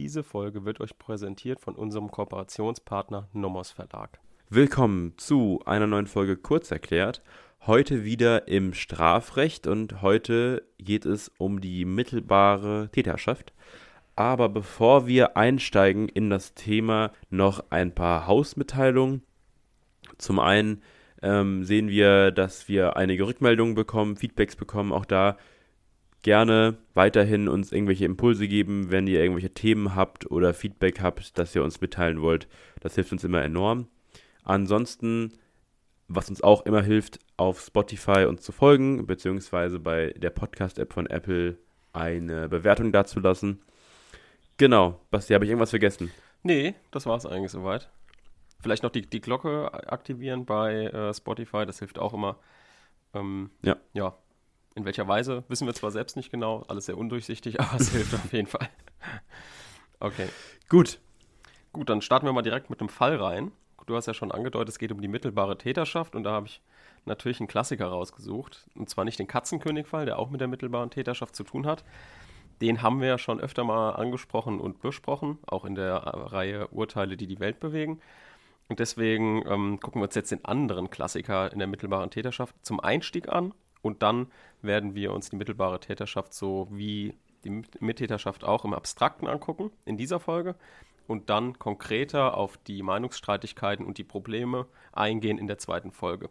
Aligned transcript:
Diese 0.00 0.22
Folge 0.22 0.64
wird 0.64 0.80
euch 0.80 0.96
präsentiert 0.96 1.60
von 1.60 1.74
unserem 1.74 2.10
Kooperationspartner 2.10 3.28
Nomos 3.34 3.70
Verlag. 3.70 4.18
Willkommen 4.48 5.12
zu 5.18 5.60
einer 5.66 5.86
neuen 5.86 6.06
Folge 6.06 6.38
Kurzerklärt. 6.38 7.20
Heute 7.66 8.02
wieder 8.02 8.48
im 8.48 8.72
Strafrecht 8.72 9.66
und 9.66 10.00
heute 10.00 10.62
geht 10.78 11.04
es 11.04 11.30
um 11.36 11.60
die 11.60 11.84
mittelbare 11.84 12.88
Täterschaft. 12.90 13.52
Aber 14.16 14.48
bevor 14.48 15.06
wir 15.06 15.36
einsteigen 15.36 16.08
in 16.08 16.30
das 16.30 16.54
Thema, 16.54 17.12
noch 17.28 17.62
ein 17.68 17.94
paar 17.94 18.26
Hausmitteilungen. 18.26 19.22
Zum 20.16 20.38
einen 20.38 20.80
ähm, 21.20 21.62
sehen 21.64 21.88
wir, 21.90 22.30
dass 22.30 22.70
wir 22.70 22.96
einige 22.96 23.26
Rückmeldungen 23.26 23.74
bekommen, 23.74 24.16
Feedbacks 24.16 24.56
bekommen. 24.56 24.94
Auch 24.94 25.04
da 25.04 25.36
gerne 26.22 26.76
weiterhin 26.94 27.48
uns 27.48 27.72
irgendwelche 27.72 28.04
Impulse 28.04 28.46
geben, 28.48 28.90
wenn 28.90 29.06
ihr 29.06 29.20
irgendwelche 29.20 29.54
Themen 29.54 29.94
habt 29.94 30.30
oder 30.30 30.54
Feedback 30.54 31.00
habt, 31.00 31.38
das 31.38 31.54
ihr 31.54 31.64
uns 31.64 31.80
mitteilen 31.80 32.20
wollt. 32.20 32.48
Das 32.80 32.94
hilft 32.94 33.12
uns 33.12 33.24
immer 33.24 33.42
enorm. 33.42 33.88
Ansonsten, 34.42 35.32
was 36.08 36.28
uns 36.28 36.42
auch 36.42 36.66
immer 36.66 36.82
hilft, 36.82 37.18
auf 37.36 37.60
Spotify 37.60 38.26
uns 38.28 38.42
zu 38.42 38.52
folgen, 38.52 39.06
beziehungsweise 39.06 39.78
bei 39.78 40.12
der 40.16 40.30
Podcast-App 40.30 40.92
von 40.92 41.06
Apple 41.06 41.56
eine 41.92 42.48
Bewertung 42.48 42.92
dazulassen. 42.92 43.62
Genau, 44.56 45.00
Basti, 45.10 45.32
habe 45.32 45.44
ich 45.44 45.50
irgendwas 45.50 45.70
vergessen? 45.70 46.10
Nee, 46.42 46.74
das 46.90 47.06
war 47.06 47.16
es 47.16 47.26
eigentlich 47.26 47.50
soweit. 47.50 47.90
Vielleicht 48.60 48.82
noch 48.82 48.90
die, 48.90 49.02
die 49.02 49.22
Glocke 49.22 49.72
aktivieren 49.72 50.44
bei 50.44 50.84
äh, 50.84 51.14
Spotify, 51.14 51.64
das 51.64 51.78
hilft 51.78 51.98
auch 51.98 52.12
immer. 52.12 52.36
Ähm, 53.14 53.50
ja. 53.62 53.76
Ja, 53.94 54.14
in 54.74 54.84
welcher 54.84 55.08
Weise, 55.08 55.44
wissen 55.48 55.66
wir 55.66 55.74
zwar 55.74 55.90
selbst 55.90 56.16
nicht 56.16 56.30
genau, 56.30 56.64
alles 56.68 56.86
sehr 56.86 56.98
undurchsichtig, 56.98 57.60
aber 57.60 57.80
es 57.80 57.90
hilft 57.90 58.14
auf 58.14 58.32
jeden 58.32 58.48
Fall. 58.48 58.68
Okay. 59.98 60.28
Gut. 60.68 60.98
Gut, 61.72 61.88
dann 61.88 62.02
starten 62.02 62.26
wir 62.26 62.32
mal 62.32 62.42
direkt 62.42 62.70
mit 62.70 62.80
dem 62.80 62.88
Fall 62.88 63.16
rein. 63.16 63.52
Du 63.86 63.96
hast 63.96 64.06
ja 64.06 64.14
schon 64.14 64.32
angedeutet, 64.32 64.70
es 64.70 64.78
geht 64.78 64.92
um 64.92 65.00
die 65.00 65.08
mittelbare 65.08 65.58
Täterschaft 65.58 66.14
und 66.14 66.24
da 66.24 66.32
habe 66.32 66.46
ich 66.46 66.60
natürlich 67.06 67.40
einen 67.40 67.48
Klassiker 67.48 67.86
rausgesucht. 67.86 68.66
Und 68.74 68.88
zwar 68.88 69.04
nicht 69.04 69.18
den 69.18 69.26
Katzenkönig-Fall, 69.26 70.06
der 70.06 70.18
auch 70.18 70.30
mit 70.30 70.40
der 70.40 70.48
mittelbaren 70.48 70.90
Täterschaft 70.90 71.34
zu 71.34 71.44
tun 71.44 71.66
hat. 71.66 71.84
Den 72.60 72.82
haben 72.82 73.00
wir 73.00 73.08
ja 73.08 73.18
schon 73.18 73.40
öfter 73.40 73.64
mal 73.64 73.92
angesprochen 73.92 74.60
und 74.60 74.82
besprochen, 74.82 75.38
auch 75.46 75.64
in 75.64 75.74
der 75.74 75.94
Reihe 75.96 76.68
Urteile, 76.68 77.16
die 77.16 77.26
die 77.26 77.40
Welt 77.40 77.58
bewegen. 77.58 78.00
Und 78.68 78.78
deswegen 78.78 79.44
ähm, 79.48 79.80
gucken 79.80 80.00
wir 80.00 80.06
uns 80.06 80.14
jetzt 80.14 80.30
den 80.30 80.44
anderen 80.44 80.90
Klassiker 80.90 81.52
in 81.52 81.58
der 81.58 81.68
mittelbaren 81.68 82.10
Täterschaft 82.10 82.54
zum 82.62 82.78
Einstieg 82.80 83.28
an 83.28 83.54
und 83.82 84.02
dann 84.02 84.30
werden 84.62 84.94
wir 84.94 85.12
uns 85.12 85.30
die 85.30 85.36
mittelbare 85.36 85.80
Täterschaft 85.80 86.34
so 86.34 86.68
wie 86.70 87.14
die 87.44 87.62
Mittäterschaft 87.80 88.44
auch 88.44 88.64
im 88.64 88.74
Abstrakten 88.74 89.26
angucken 89.26 89.70
in 89.84 89.96
dieser 89.96 90.20
Folge 90.20 90.54
und 91.06 91.30
dann 91.30 91.58
konkreter 91.58 92.36
auf 92.36 92.56
die 92.58 92.82
Meinungsstreitigkeiten 92.82 93.84
und 93.84 93.98
die 93.98 94.04
Probleme 94.04 94.66
eingehen 94.92 95.38
in 95.38 95.46
der 95.46 95.58
zweiten 95.58 95.90
Folge. 95.90 96.28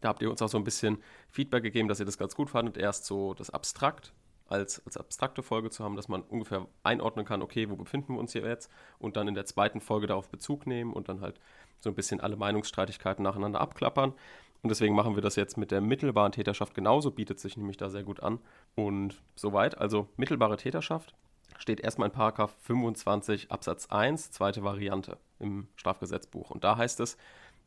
Da 0.00 0.08
habt 0.08 0.22
ihr 0.22 0.30
uns 0.30 0.42
auch 0.42 0.48
so 0.48 0.58
ein 0.58 0.64
bisschen 0.64 0.98
Feedback 1.30 1.62
gegeben, 1.62 1.88
dass 1.88 2.00
ihr 2.00 2.06
das 2.06 2.18
ganz 2.18 2.34
gut 2.34 2.50
fandet, 2.50 2.76
erst 2.76 3.06
so 3.06 3.34
das 3.34 3.50
Abstrakt 3.50 4.12
als, 4.48 4.84
als 4.84 4.96
abstrakte 4.96 5.42
Folge 5.42 5.70
zu 5.70 5.84
haben, 5.84 5.96
dass 5.96 6.08
man 6.08 6.22
ungefähr 6.22 6.66
einordnen 6.82 7.24
kann, 7.24 7.42
okay, 7.42 7.70
wo 7.70 7.76
befinden 7.76 8.14
wir 8.14 8.20
uns 8.20 8.32
hier 8.32 8.46
jetzt 8.46 8.70
und 8.98 9.16
dann 9.16 9.28
in 9.28 9.34
der 9.34 9.46
zweiten 9.46 9.80
Folge 9.80 10.06
darauf 10.06 10.28
Bezug 10.28 10.66
nehmen 10.66 10.92
und 10.92 11.08
dann 11.08 11.20
halt 11.20 11.40
so 11.80 11.88
ein 11.88 11.94
bisschen 11.94 12.20
alle 12.20 12.36
Meinungsstreitigkeiten 12.36 13.22
nacheinander 13.22 13.60
abklappern. 13.60 14.12
Und 14.64 14.70
deswegen 14.70 14.94
machen 14.94 15.14
wir 15.14 15.20
das 15.20 15.36
jetzt 15.36 15.58
mit 15.58 15.70
der 15.70 15.82
mittelbaren 15.82 16.32
Täterschaft 16.32 16.74
genauso, 16.74 17.10
bietet 17.10 17.38
sich 17.38 17.58
nämlich 17.58 17.76
da 17.76 17.90
sehr 17.90 18.02
gut 18.02 18.22
an. 18.22 18.38
Und 18.74 19.20
soweit, 19.34 19.76
also 19.76 20.08
mittelbare 20.16 20.56
Täterschaft 20.56 21.14
steht 21.58 21.80
erstmal 21.80 22.08
in 22.08 22.14
Paragraph 22.14 22.56
25 22.62 23.50
Absatz 23.50 23.88
1, 23.90 24.30
zweite 24.30 24.64
Variante 24.64 25.18
im 25.38 25.68
Strafgesetzbuch. 25.76 26.50
Und 26.50 26.64
da 26.64 26.78
heißt 26.78 26.98
es, 27.00 27.18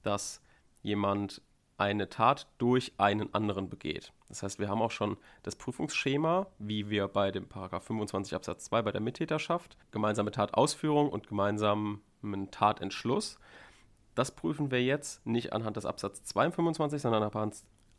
dass 0.02 0.42
jemand 0.81 1.44
eine 1.78 2.09
Tat 2.09 2.48
durch 2.58 2.94
einen 2.97 3.31
anderen 3.31 3.69
begeht. 3.69 4.12
Das 4.28 4.41
heißt, 4.41 4.58
wir 4.58 4.68
haben 4.68 4.81
auch 4.81 4.90
schon 4.90 5.18
das 5.44 5.56
Prüfungsschema, 5.56 6.47
wie 6.58 6.90
wir 6.90 7.08
bei 7.08 7.29
dem 7.29 7.47
Paragraph 7.47 7.84
25 7.84 8.34
Absatz 8.34 8.64
2 8.66 8.81
bei 8.81 8.91
der 8.91 9.02
Mittäterschaft, 9.02 9.78
gemeinsame 9.91 10.31
Tatausführung 10.31 11.09
und 11.09 11.28
gemeinsamen 11.28 12.02
Tatentschluss. 12.50 13.38
Das 14.17 14.31
prüfen 14.31 14.72
wir 14.72 14.83
jetzt 14.83 15.23
nicht 15.28 15.53
anhand 15.53 15.78
des 15.78 15.85
Absatz 15.85 16.33
25, 16.33 17.00
sondern 17.00 17.31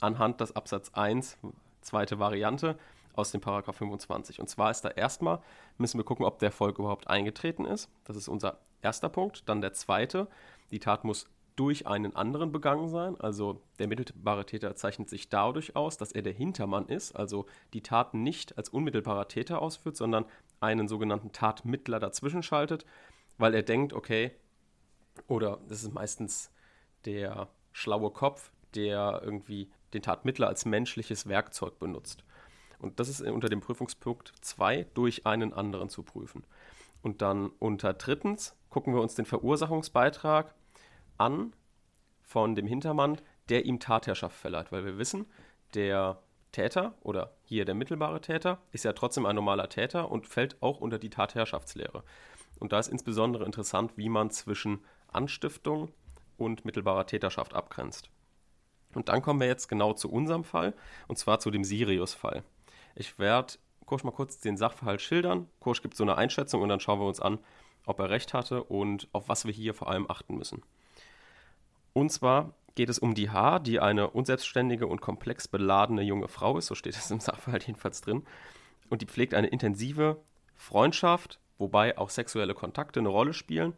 anhand 0.01 0.41
des 0.41 0.57
Absatz 0.57 0.91
1, 0.93 1.39
zweite 1.81 2.19
Variante 2.19 2.77
aus 3.13 3.31
dem 3.31 3.41
Paragraph 3.41 3.77
25. 3.77 4.41
Und 4.41 4.49
zwar 4.49 4.73
ist 4.73 4.81
da 4.81 4.89
erstmal, 4.89 5.39
müssen 5.77 5.97
wir 5.97 6.05
gucken, 6.05 6.27
ob 6.27 6.41
der 6.41 6.49
Erfolg 6.49 6.81
überhaupt 6.81 7.07
eingetreten 7.07 7.65
ist. 7.65 7.89
Das 8.03 8.17
ist 8.17 8.27
unser 8.27 8.59
erster 8.83 9.09
Punkt. 9.09 9.49
Dann 9.49 9.61
der 9.61 9.75
zweite, 9.75 10.27
die 10.73 10.81
Tat 10.81 11.05
muss 11.05 11.29
durch 11.55 11.87
einen 11.87 12.17
anderen 12.17 12.51
begangen 12.51 12.89
sein. 12.89 13.15
Also 13.21 13.63
der 13.79 13.87
mittelbare 13.87 14.45
Täter 14.45 14.75
zeichnet 14.75 15.09
sich 15.09 15.29
dadurch 15.29 15.77
aus, 15.77 15.99
dass 15.99 16.11
er 16.11 16.23
der 16.23 16.33
Hintermann 16.33 16.89
ist, 16.89 17.15
also 17.15 17.47
die 17.73 17.83
Tat 17.85 18.15
nicht 18.15 18.59
als 18.59 18.71
unmittelbarer 18.71 19.29
Täter 19.29 19.63
ausführt, 19.63 19.97
sondern 19.97 20.25
einen 20.59 20.89
sogenannten 20.89 21.31
Tatmittler 21.31 22.01
dazwischen 22.01 22.43
schaltet, 22.43 22.87
weil 23.37 23.55
er 23.55 23.63
denkt, 23.63 23.93
okay, 23.93 24.33
oder 25.29 25.59
das 25.69 25.83
ist 25.83 25.93
meistens 25.93 26.51
der 27.05 27.49
schlaue 27.73 28.11
Kopf, 28.11 28.53
der 28.75 29.21
irgendwie 29.25 29.71
den 29.95 30.03
Tatmittler 30.03 30.49
als 30.49 30.65
menschliches 30.65 31.29
Werkzeug 31.29 31.79
benutzt. 31.79 32.25
Und 32.79 33.01
das 33.01 33.09
ist 33.09 33.21
unter 33.23 33.49
dem 33.49 33.61
Prüfungspunkt 33.61 34.33
2 34.41 34.87
durch 34.95 35.27
einen 35.27 35.53
anderen 35.53 35.89
zu 35.89 36.03
prüfen. 36.03 36.45
Und 37.03 37.23
dann 37.23 37.51
unter 37.59 37.95
drittens 37.95 38.57
gucken 38.71 38.95
wir 38.95 39.01
uns 39.01 39.15
den 39.15 39.25
Verursachungsbeitrag 39.25 40.55
an 41.17 41.55
von 42.23 42.55
dem 42.55 42.67
Hintermann, 42.67 43.21
der 43.49 43.65
ihm 43.65 43.81
Tatherrschaft 43.81 44.37
verleiht, 44.37 44.71
weil 44.71 44.85
wir 44.85 44.99
wissen, 44.99 45.27
der 45.75 46.21
Täter 46.53 46.95
oder 47.03 47.35
hier 47.45 47.65
der 47.65 47.75
mittelbare 47.75 48.21
Täter 48.21 48.59
ist 48.73 48.85
ja 48.85 48.93
trotzdem 48.93 49.27
ein 49.27 49.35
normaler 49.35 49.69
Täter 49.69 50.11
und 50.11 50.27
fällt 50.27 50.63
auch 50.63 50.81
unter 50.81 50.99
die 50.99 51.11
Tatherrschaftslehre. 51.11 52.05
Und 52.59 52.73
da 52.73 52.79
ist 52.79 52.89
insbesondere 52.89 53.45
interessant, 53.45 53.97
wie 53.97 54.09
man 54.09 54.31
zwischen 54.31 54.85
Anstiftung 55.13 55.91
und 56.37 56.65
mittelbarer 56.65 57.07
Täterschaft 57.07 57.55
abgrenzt. 57.55 58.11
Und 58.95 59.09
dann 59.09 59.23
kommen 59.23 59.41
wir 59.41 59.47
jetzt 59.47 59.69
genau 59.69 59.93
zu 59.93 60.11
unserem 60.11 60.45
Fall, 60.45 60.75
und 61.09 61.19
zwar 61.19 61.41
zu 61.41 61.51
dem 61.51 61.65
Sirius-Fall. 61.65 62.43
Ich 62.95 63.19
werde 63.19 63.55
Kursch 63.89 64.05
mal 64.05 64.11
kurz 64.11 64.39
den 64.39 64.59
Sachverhalt 64.59 65.01
schildern. 65.01 65.49
Kursch 65.61 65.81
gibt 65.81 65.97
so 65.97 66.05
eine 66.05 66.19
Einschätzung 66.19 66.61
und 66.61 66.69
dann 66.69 66.79
schauen 66.79 67.01
wir 67.01 67.07
uns 67.07 67.21
an, 67.21 67.39
ob 67.87 67.99
er 68.01 68.11
recht 68.11 68.35
hatte 68.35 68.63
und 68.63 69.09
auf 69.13 69.31
was 69.31 69.47
wir 69.47 69.53
hier 69.53 69.73
vor 69.73 69.89
allem 69.89 70.11
achten 70.11 70.37
müssen. 70.37 70.63
Und 71.95 72.13
zwar 72.13 72.53
geht 72.75 72.91
es 72.91 72.99
um 72.99 73.15
die 73.15 73.31
H, 73.31 73.61
die 73.61 73.81
eine 73.81 74.11
unselbstständige 74.11 74.87
und 74.87 75.01
komplex 75.01 75.49
beladene 75.49 76.03
junge 76.03 76.29
Frau 76.29 76.59
ist, 76.59 76.67
so 76.67 76.75
steht 76.75 76.97
es 76.97 77.11
im 77.11 77.19
Sachverhalt 77.19 77.67
jedenfalls 77.67 78.03
drin. 78.03 78.27
Und 78.91 79.01
die 79.01 79.07
pflegt 79.07 79.33
eine 79.33 79.47
intensive 79.47 80.21
Freundschaft, 80.55 81.41
wobei 81.57 81.97
auch 81.97 82.11
sexuelle 82.11 82.53
Kontakte 82.53 83.01
eine 83.01 83.09
Rolle 83.09 83.33
spielen 83.33 83.73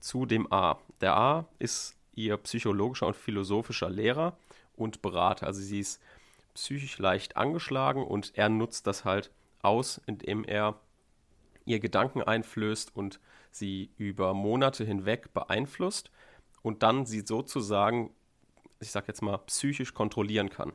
zu 0.00 0.26
dem 0.26 0.52
A. 0.52 0.78
Der 1.00 1.16
A 1.16 1.46
ist 1.58 1.96
ihr 2.14 2.36
psychologischer 2.38 3.06
und 3.06 3.16
philosophischer 3.16 3.90
Lehrer 3.90 4.36
und 4.76 5.02
Berater. 5.02 5.46
Also 5.46 5.60
sie 5.60 5.80
ist 5.80 6.00
psychisch 6.54 6.98
leicht 6.98 7.36
angeschlagen 7.36 8.04
und 8.04 8.32
er 8.34 8.48
nutzt 8.48 8.86
das 8.86 9.04
halt 9.04 9.30
aus, 9.62 10.00
indem 10.06 10.44
er 10.44 10.80
ihr 11.64 11.80
Gedanken 11.80 12.22
einflößt 12.22 12.94
und 12.96 13.20
sie 13.50 13.90
über 13.96 14.34
Monate 14.34 14.84
hinweg 14.84 15.32
beeinflusst 15.32 16.10
und 16.62 16.82
dann 16.82 17.06
sie 17.06 17.20
sozusagen, 17.20 18.10
ich 18.80 18.90
sag 18.90 19.06
jetzt 19.08 19.22
mal, 19.22 19.38
psychisch 19.38 19.94
kontrollieren 19.94 20.50
kann. 20.50 20.72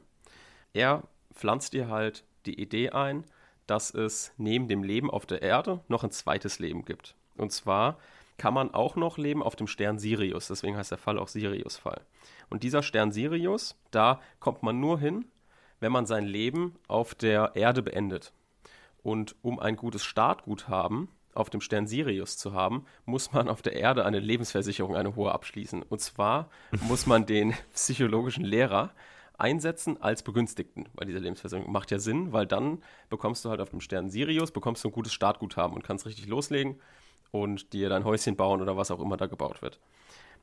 Er 0.73 1.03
pflanzt 1.33 1.73
ihr 1.73 1.89
halt 1.89 2.23
die 2.45 2.59
Idee 2.59 2.91
ein, 2.91 3.25
dass 3.67 3.93
es 3.93 4.33
neben 4.37 4.67
dem 4.67 4.83
Leben 4.83 5.09
auf 5.09 5.25
der 5.25 5.41
Erde 5.41 5.81
noch 5.87 6.03
ein 6.03 6.11
zweites 6.11 6.59
Leben 6.59 6.85
gibt. 6.85 7.15
Und 7.37 7.51
zwar 7.51 7.97
kann 8.37 8.53
man 8.53 8.73
auch 8.73 8.95
noch 8.95 9.17
leben 9.17 9.43
auf 9.43 9.55
dem 9.55 9.67
Stern 9.67 9.99
Sirius. 9.99 10.47
Deswegen 10.47 10.77
heißt 10.77 10.91
der 10.91 10.97
Fall 10.97 11.17
auch 11.19 11.27
Sirius-Fall. 11.27 12.01
Und 12.49 12.63
dieser 12.63 12.83
Stern 12.83 13.11
Sirius, 13.11 13.75
da 13.91 14.19
kommt 14.39 14.63
man 14.63 14.79
nur 14.79 14.99
hin, 14.99 15.25
wenn 15.79 15.91
man 15.91 16.05
sein 16.05 16.25
Leben 16.25 16.75
auf 16.87 17.15
der 17.15 17.51
Erde 17.55 17.81
beendet. 17.81 18.33
Und 19.01 19.35
um 19.41 19.59
ein 19.59 19.75
gutes 19.75 20.03
Startguthaben 20.03 21.09
auf 21.33 21.49
dem 21.49 21.61
Stern 21.61 21.87
Sirius 21.87 22.37
zu 22.37 22.53
haben, 22.53 22.85
muss 23.05 23.33
man 23.33 23.49
auf 23.49 23.61
der 23.61 23.73
Erde 23.73 24.05
eine 24.05 24.19
Lebensversicherung, 24.19 24.95
eine 24.95 25.15
hohe 25.15 25.31
abschließen. 25.31 25.83
Und 25.83 25.99
zwar 25.99 26.49
muss 26.87 27.05
man 27.05 27.25
den 27.25 27.53
psychologischen 27.73 28.45
Lehrer 28.45 28.91
einsetzen 29.37 30.01
als 30.01 30.23
Begünstigten 30.23 30.87
bei 30.93 31.05
dieser 31.05 31.19
Lebensversicherung. 31.19 31.71
Macht 31.71 31.91
ja 31.91 31.99
Sinn, 31.99 32.31
weil 32.31 32.45
dann 32.45 32.81
bekommst 33.09 33.43
du 33.43 33.49
halt 33.49 33.61
auf 33.61 33.71
dem 33.71 33.81
Stern 33.81 34.09
Sirius, 34.09 34.51
bekommst 34.51 34.83
du 34.83 34.89
ein 34.89 34.93
gutes 34.93 35.13
Startguthaben 35.13 35.75
und 35.75 35.83
kannst 35.83 36.05
richtig 36.05 36.27
loslegen 36.27 36.79
und 37.33 37.73
dir 37.73 37.89
dein 37.89 38.05
Häuschen 38.05 38.35
bauen 38.35 38.61
oder 38.61 38.77
was 38.77 38.91
auch 38.91 38.99
immer 38.99 39.17
da 39.17 39.25
gebaut 39.25 39.61
wird. 39.63 39.79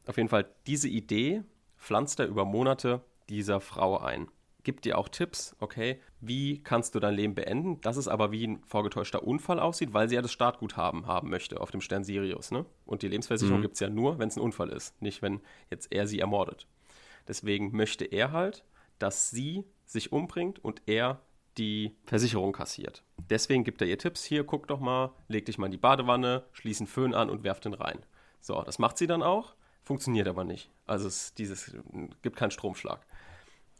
Auf 0.06 0.16
jeden 0.16 0.28
Fall, 0.28 0.46
diese 0.66 0.88
Idee 0.88 1.44
pflanzt 1.78 2.18
er 2.18 2.26
über 2.26 2.44
Monate 2.44 3.00
dieser 3.28 3.60
Frau 3.60 3.98
ein. 3.98 4.28
gibt 4.64 4.84
dir 4.84 4.98
auch 4.98 5.08
Tipps, 5.08 5.56
okay, 5.60 6.00
wie 6.20 6.62
kannst 6.62 6.94
du 6.94 7.00
dein 7.00 7.14
Leben 7.14 7.34
beenden? 7.34 7.80
Das 7.80 7.96
ist 7.96 8.08
aber 8.08 8.30
wie 8.32 8.46
ein 8.46 8.62
vorgetäuschter 8.64 9.22
Unfall 9.22 9.58
aussieht, 9.58 9.94
weil 9.94 10.08
sie 10.08 10.16
ja 10.16 10.22
das 10.22 10.32
Startguthaben 10.32 11.06
haben 11.06 11.30
möchte 11.30 11.60
auf 11.60 11.70
dem 11.70 11.80
Stern 11.80 12.04
Sirius. 12.04 12.50
Ne? 12.50 12.66
Und 12.84 13.02
die 13.02 13.08
Lebensversicherung 13.08 13.60
mhm. 13.60 13.62
gibt 13.62 13.74
es 13.74 13.80
ja 13.80 13.88
nur, 13.88 14.18
wenn 14.18 14.28
es 14.28 14.36
ein 14.36 14.42
Unfall 14.42 14.68
ist, 14.70 15.00
nicht 15.00 15.22
wenn 15.22 15.40
jetzt 15.70 15.92
er 15.92 16.06
sie 16.06 16.18
ermordet. 16.18 16.66
Deswegen 17.26 17.74
möchte 17.74 18.04
er 18.04 18.32
halt, 18.32 18.64
dass 18.98 19.30
sie 19.30 19.64
sich 19.86 20.12
umbringt 20.12 20.62
und 20.62 20.82
er 20.86 21.20
die 21.60 21.94
Versicherung 22.06 22.52
kassiert. 22.52 23.04
Deswegen 23.28 23.64
gibt 23.64 23.80
er 23.82 23.86
ihr 23.86 23.98
Tipps. 23.98 24.24
Hier, 24.24 24.44
guck 24.44 24.66
doch 24.66 24.80
mal, 24.80 25.12
leg 25.28 25.44
dich 25.44 25.58
mal 25.58 25.66
in 25.66 25.72
die 25.72 25.78
Badewanne, 25.78 26.44
schließ 26.52 26.80
einen 26.80 26.86
Föhn 26.86 27.14
an 27.14 27.30
und 27.30 27.44
werf 27.44 27.60
den 27.60 27.74
rein. 27.74 28.00
So, 28.40 28.62
das 28.62 28.78
macht 28.78 28.96
sie 28.96 29.06
dann 29.06 29.22
auch, 29.22 29.54
funktioniert 29.84 30.26
aber 30.26 30.44
nicht. 30.44 30.70
Also 30.86 31.06
es 31.06 31.34
dieses, 31.34 31.76
gibt 32.22 32.36
keinen 32.36 32.50
Stromschlag. 32.50 33.06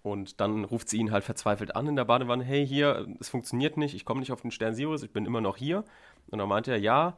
Und 0.03 0.41
dann 0.41 0.65
ruft 0.65 0.89
sie 0.89 0.99
ihn 0.99 1.11
halt 1.11 1.25
verzweifelt 1.25 1.75
an 1.75 1.87
in 1.87 1.97
der 1.97 2.05
Badewanne, 2.05 2.45
hey, 2.45 2.67
hier, 2.67 3.07
es 3.19 3.29
funktioniert 3.29 3.77
nicht, 3.77 3.95
ich 3.95 4.05
komme 4.05 4.21
nicht 4.21 4.33
auf 4.33 4.43
den 4.43 4.51
Stern 4.51 4.75
Sirius, 4.75 5.03
ich 5.03 5.13
bin 5.13 5.27
immer 5.27 5.41
noch 5.41 5.57
hier. 5.57 5.85
Und 6.29 6.39
dann 6.39 6.49
meint 6.49 6.69
er, 6.69 6.79
ja, 6.79 7.17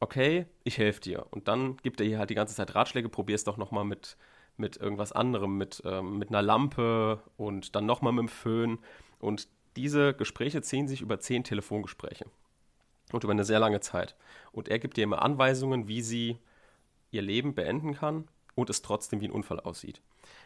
okay, 0.00 0.46
ich 0.64 0.78
helfe 0.78 1.00
dir. 1.00 1.26
Und 1.30 1.48
dann 1.48 1.76
gibt 1.78 2.00
er 2.00 2.06
ihr 2.06 2.18
halt 2.18 2.30
die 2.30 2.34
ganze 2.34 2.54
Zeit 2.54 2.74
Ratschläge, 2.74 3.08
probier 3.08 3.34
es 3.36 3.44
doch 3.44 3.56
nochmal 3.56 3.84
mit, 3.84 4.16
mit 4.56 4.76
irgendwas 4.76 5.12
anderem, 5.12 5.56
mit, 5.56 5.82
ähm, 5.84 6.18
mit 6.18 6.28
einer 6.30 6.42
Lampe 6.42 7.20
und 7.36 7.74
dann 7.74 7.86
nochmal 7.86 8.12
mit 8.12 8.22
dem 8.22 8.28
Föhn. 8.28 8.78
Und 9.18 9.48
diese 9.76 10.14
Gespräche 10.14 10.62
ziehen 10.62 10.88
sich 10.88 11.00
über 11.00 11.20
zehn 11.20 11.44
Telefongespräche. 11.44 12.26
Und 13.12 13.24
über 13.24 13.32
eine 13.32 13.44
sehr 13.44 13.58
lange 13.58 13.80
Zeit. 13.80 14.14
Und 14.52 14.68
er 14.68 14.78
gibt 14.78 14.96
ihr 14.96 15.04
immer 15.04 15.22
Anweisungen, 15.22 15.88
wie 15.88 16.02
sie 16.02 16.38
ihr 17.10 17.22
Leben 17.22 17.54
beenden 17.54 17.94
kann 17.94 18.28
und 18.54 18.70
es 18.70 18.82
trotzdem 18.82 19.20
wie 19.20 19.26
ein 19.26 19.32
Unfall 19.32 19.58
aussieht. 19.60 20.00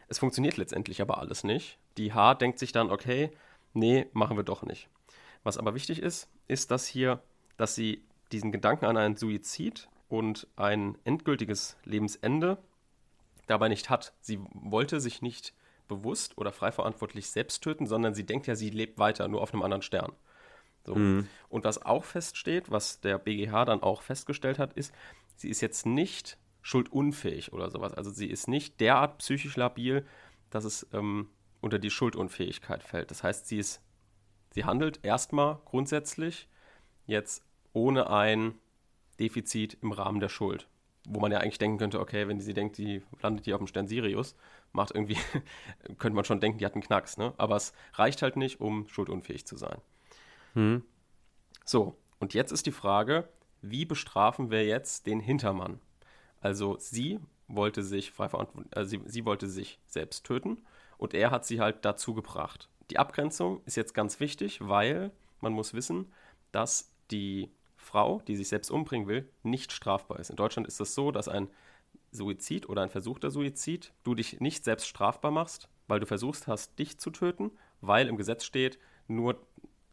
Es 0.09 0.19
funktioniert 0.19 0.57
letztendlich 0.57 1.03
aber 1.03 1.19
alles 1.19 1.45
nicht. 1.45 1.79
Die 1.99 2.13
H 2.13 2.35
denkt 2.35 2.59
sich 2.59 2.73
dann, 2.73 2.91
okay, 2.91 3.31
nee, 3.75 4.07
machen 4.13 4.37
wir 4.37 4.45
doch 4.45 4.63
nicht. 4.63 4.89
Was 5.43 5.59
aber 5.59 5.75
wichtig 5.75 6.01
ist, 6.01 6.29
ist, 6.49 6.71
dass 6.71 6.87
hier, 6.87 7.23
dass 7.57 7.75
sie 7.75 8.03
diesen 8.33 8.51
Gedanken 8.51 8.87
an 8.87 8.97
einen 8.97 9.17
Suizid 9.17 9.89
und 10.09 10.47
ein 10.57 10.97
endgültiges 11.05 11.77
Lebensende 11.85 12.59
dabei 13.47 13.69
nicht 13.69 13.91
hat. 13.91 14.15
Sie 14.21 14.41
wollte 14.53 15.01
sich 15.01 15.23
nicht 15.23 15.53
bewusst 15.89 16.39
oder 16.39 16.53
frei 16.53 16.73
verantwortlich 16.73 17.29
selbst 17.29 17.63
töten, 17.63 17.87
sondern 17.87 18.15
sie 18.15 18.25
denkt 18.25 18.47
ja, 18.47 18.55
sie 18.55 18.71
lebt 18.71 18.99
weiter, 18.99 19.29
nur 19.29 19.43
auf 19.43 19.53
einem 19.53 19.63
anderen 19.63 19.83
Stern. 19.83 20.13
So. 20.85 20.95
Mhm. 20.95 21.29
Und 21.49 21.65
was 21.65 21.83
auch 21.83 22.05
feststeht, 22.05 22.71
was 22.71 23.01
der 23.01 23.19
BGH 23.19 23.65
dann 23.65 23.83
auch 23.83 24.03
festgestellt 24.03 24.59
hat, 24.59 24.73
ist, 24.75 24.93
sie 25.37 25.49
ist 25.49 25.61
jetzt 25.61 25.87
nicht 25.87 26.39
schuldunfähig 26.63 27.53
oder 27.53 27.71
sowas. 27.71 27.95
Also 27.95 28.11
sie 28.11 28.29
ist 28.29 28.49
nicht 28.49 28.81
derart 28.81 29.19
psychisch 29.19 29.57
labil, 29.57 30.07
dass 30.51 30.65
es 30.65 30.87
ähm, 30.93 31.29
unter 31.61 31.79
die 31.79 31.91
Schuldunfähigkeit 31.91 32.83
fällt. 32.83 33.11
Das 33.11 33.23
heißt, 33.23 33.47
sie 33.47 33.59
ist, 33.59 33.83
sie 34.51 34.65
handelt 34.65 35.05
erstmal 35.05 35.59
grundsätzlich 35.65 36.49
jetzt 37.07 37.45
ohne 37.73 38.11
ein 38.11 38.55
Defizit 39.21 39.79
im 39.83 39.93
Rahmen 39.93 40.21
der 40.21 40.29
Schuld. 40.29 40.69
Wo 41.07 41.21
man 41.21 41.33
ja 41.33 41.39
eigentlich 41.39 41.59
denken 41.59 41.79
könnte, 41.79 42.01
okay, 42.01 42.29
wenn 42.29 42.41
sie 42.41 42.55
denkt, 42.55 42.79
die 42.79 43.03
landet 43.21 43.45
hier 43.45 43.55
auf 43.55 43.61
dem 43.61 43.67
Stern 43.67 43.87
Sirius, 43.87 44.37
macht 44.75 44.95
irgendwie, 44.95 45.17
könnte 45.99 46.17
man 46.17 46.25
schon 46.25 46.41
denken, 46.41 46.59
die 46.59 46.67
hat 46.67 46.75
einen 46.75 46.83
Knacks, 46.83 47.17
ne? 47.17 47.33
Aber 47.39 47.57
es 47.57 47.73
reicht 47.95 48.23
halt 48.23 48.37
nicht, 48.37 48.61
um 48.61 48.89
schuldunfähig 48.89 49.47
zu 49.47 49.57
sein. 49.57 49.79
Hm. 50.55 50.85
So, 51.65 51.97
und 52.19 52.35
jetzt 52.35 52.53
ist 52.53 52.67
die 52.67 52.73
Frage, 52.73 53.29
wie 53.63 53.85
bestrafen 53.87 54.51
wir 54.51 54.67
jetzt 54.67 55.07
den 55.07 55.21
Hintermann? 55.21 55.81
Also 56.41 56.77
sie 56.79 57.21
wollte 57.49 57.83
sich 57.83 58.11
frei 58.11 58.29
äh, 58.73 58.85
sie, 58.85 59.01
sie 59.07 59.25
wollte 59.25 59.49
sich 59.49 59.79
selbst 59.87 60.25
töten 60.25 60.63
und 60.99 61.15
er 61.15 61.31
hat 61.31 61.47
sie 61.47 61.61
halt 61.61 61.85
dazu 61.85 62.15
gebracht. 62.15 62.69
Die 62.91 62.99
Abgrenzung 62.99 63.63
ist 63.65 63.77
jetzt 63.77 63.95
ganz 63.95 64.21
wichtig, 64.21 64.59
weil 64.61 65.11
man 65.41 65.53
muss 65.53 65.73
wissen, 65.73 66.13
dass 66.53 66.93
die 67.11 67.51
Frau, 67.77 68.21
die 68.27 68.37
sich 68.37 68.49
selbst 68.49 68.71
umbringen 68.71 69.09
will, 69.09 69.29
nicht 69.43 69.73
strafbar 69.73 70.19
ist. 70.19 70.31
In 70.31 70.37
Deutschland 70.37 70.67
ist 70.67 70.75
es 70.75 70.79
das 70.79 70.95
so, 70.95 71.11
dass 71.11 71.29
ein 71.29 71.49
Suizid 72.15 72.69
oder 72.69 72.83
ein 72.83 72.91
versuchter 72.91 73.31
Suizid 73.31 73.93
du 74.05 74.15
dich 74.15 74.41
nicht 74.41 74.65
selbst 74.65 74.87
strafbar 74.87 75.31
machst, 75.31 75.69
weil 75.89 76.01
du 76.01 76.07
versuchst 76.07 76.47
hast, 76.47 76.79
dich 76.79 76.99
zu 76.99 77.11
töten, 77.11 77.51
weil 77.81 78.09
im 78.09 78.17
Gesetz 78.17 78.45
steht, 78.45 78.79
nur 79.09 79.45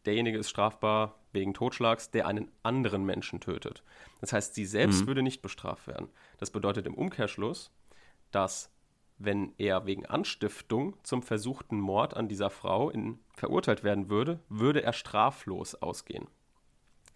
derjenige 0.06 0.38
ist 0.38 0.48
strafbar 0.48 1.18
wegen 1.32 1.54
Totschlags, 1.54 2.10
der 2.10 2.26
einen 2.26 2.50
anderen 2.62 3.04
Menschen 3.04 3.40
tötet. 3.40 3.82
Das 4.20 4.32
heißt, 4.32 4.54
sie 4.54 4.66
selbst 4.66 5.02
mhm. 5.02 5.06
würde 5.08 5.22
nicht 5.22 5.42
bestraft 5.42 5.86
werden. 5.86 6.08
Das 6.38 6.50
bedeutet 6.50 6.86
im 6.86 6.94
Umkehrschluss, 6.94 7.70
dass 8.30 8.70
wenn 9.18 9.52
er 9.58 9.86
wegen 9.86 10.06
Anstiftung 10.06 10.96
zum 11.02 11.22
versuchten 11.22 11.78
Mord 11.78 12.16
an 12.16 12.28
dieser 12.28 12.50
Frau 12.50 12.90
in, 12.90 13.18
verurteilt 13.36 13.84
werden 13.84 14.10
würde, 14.10 14.40
würde 14.48 14.82
er 14.82 14.92
straflos 14.92 15.74
ausgehen. 15.76 16.26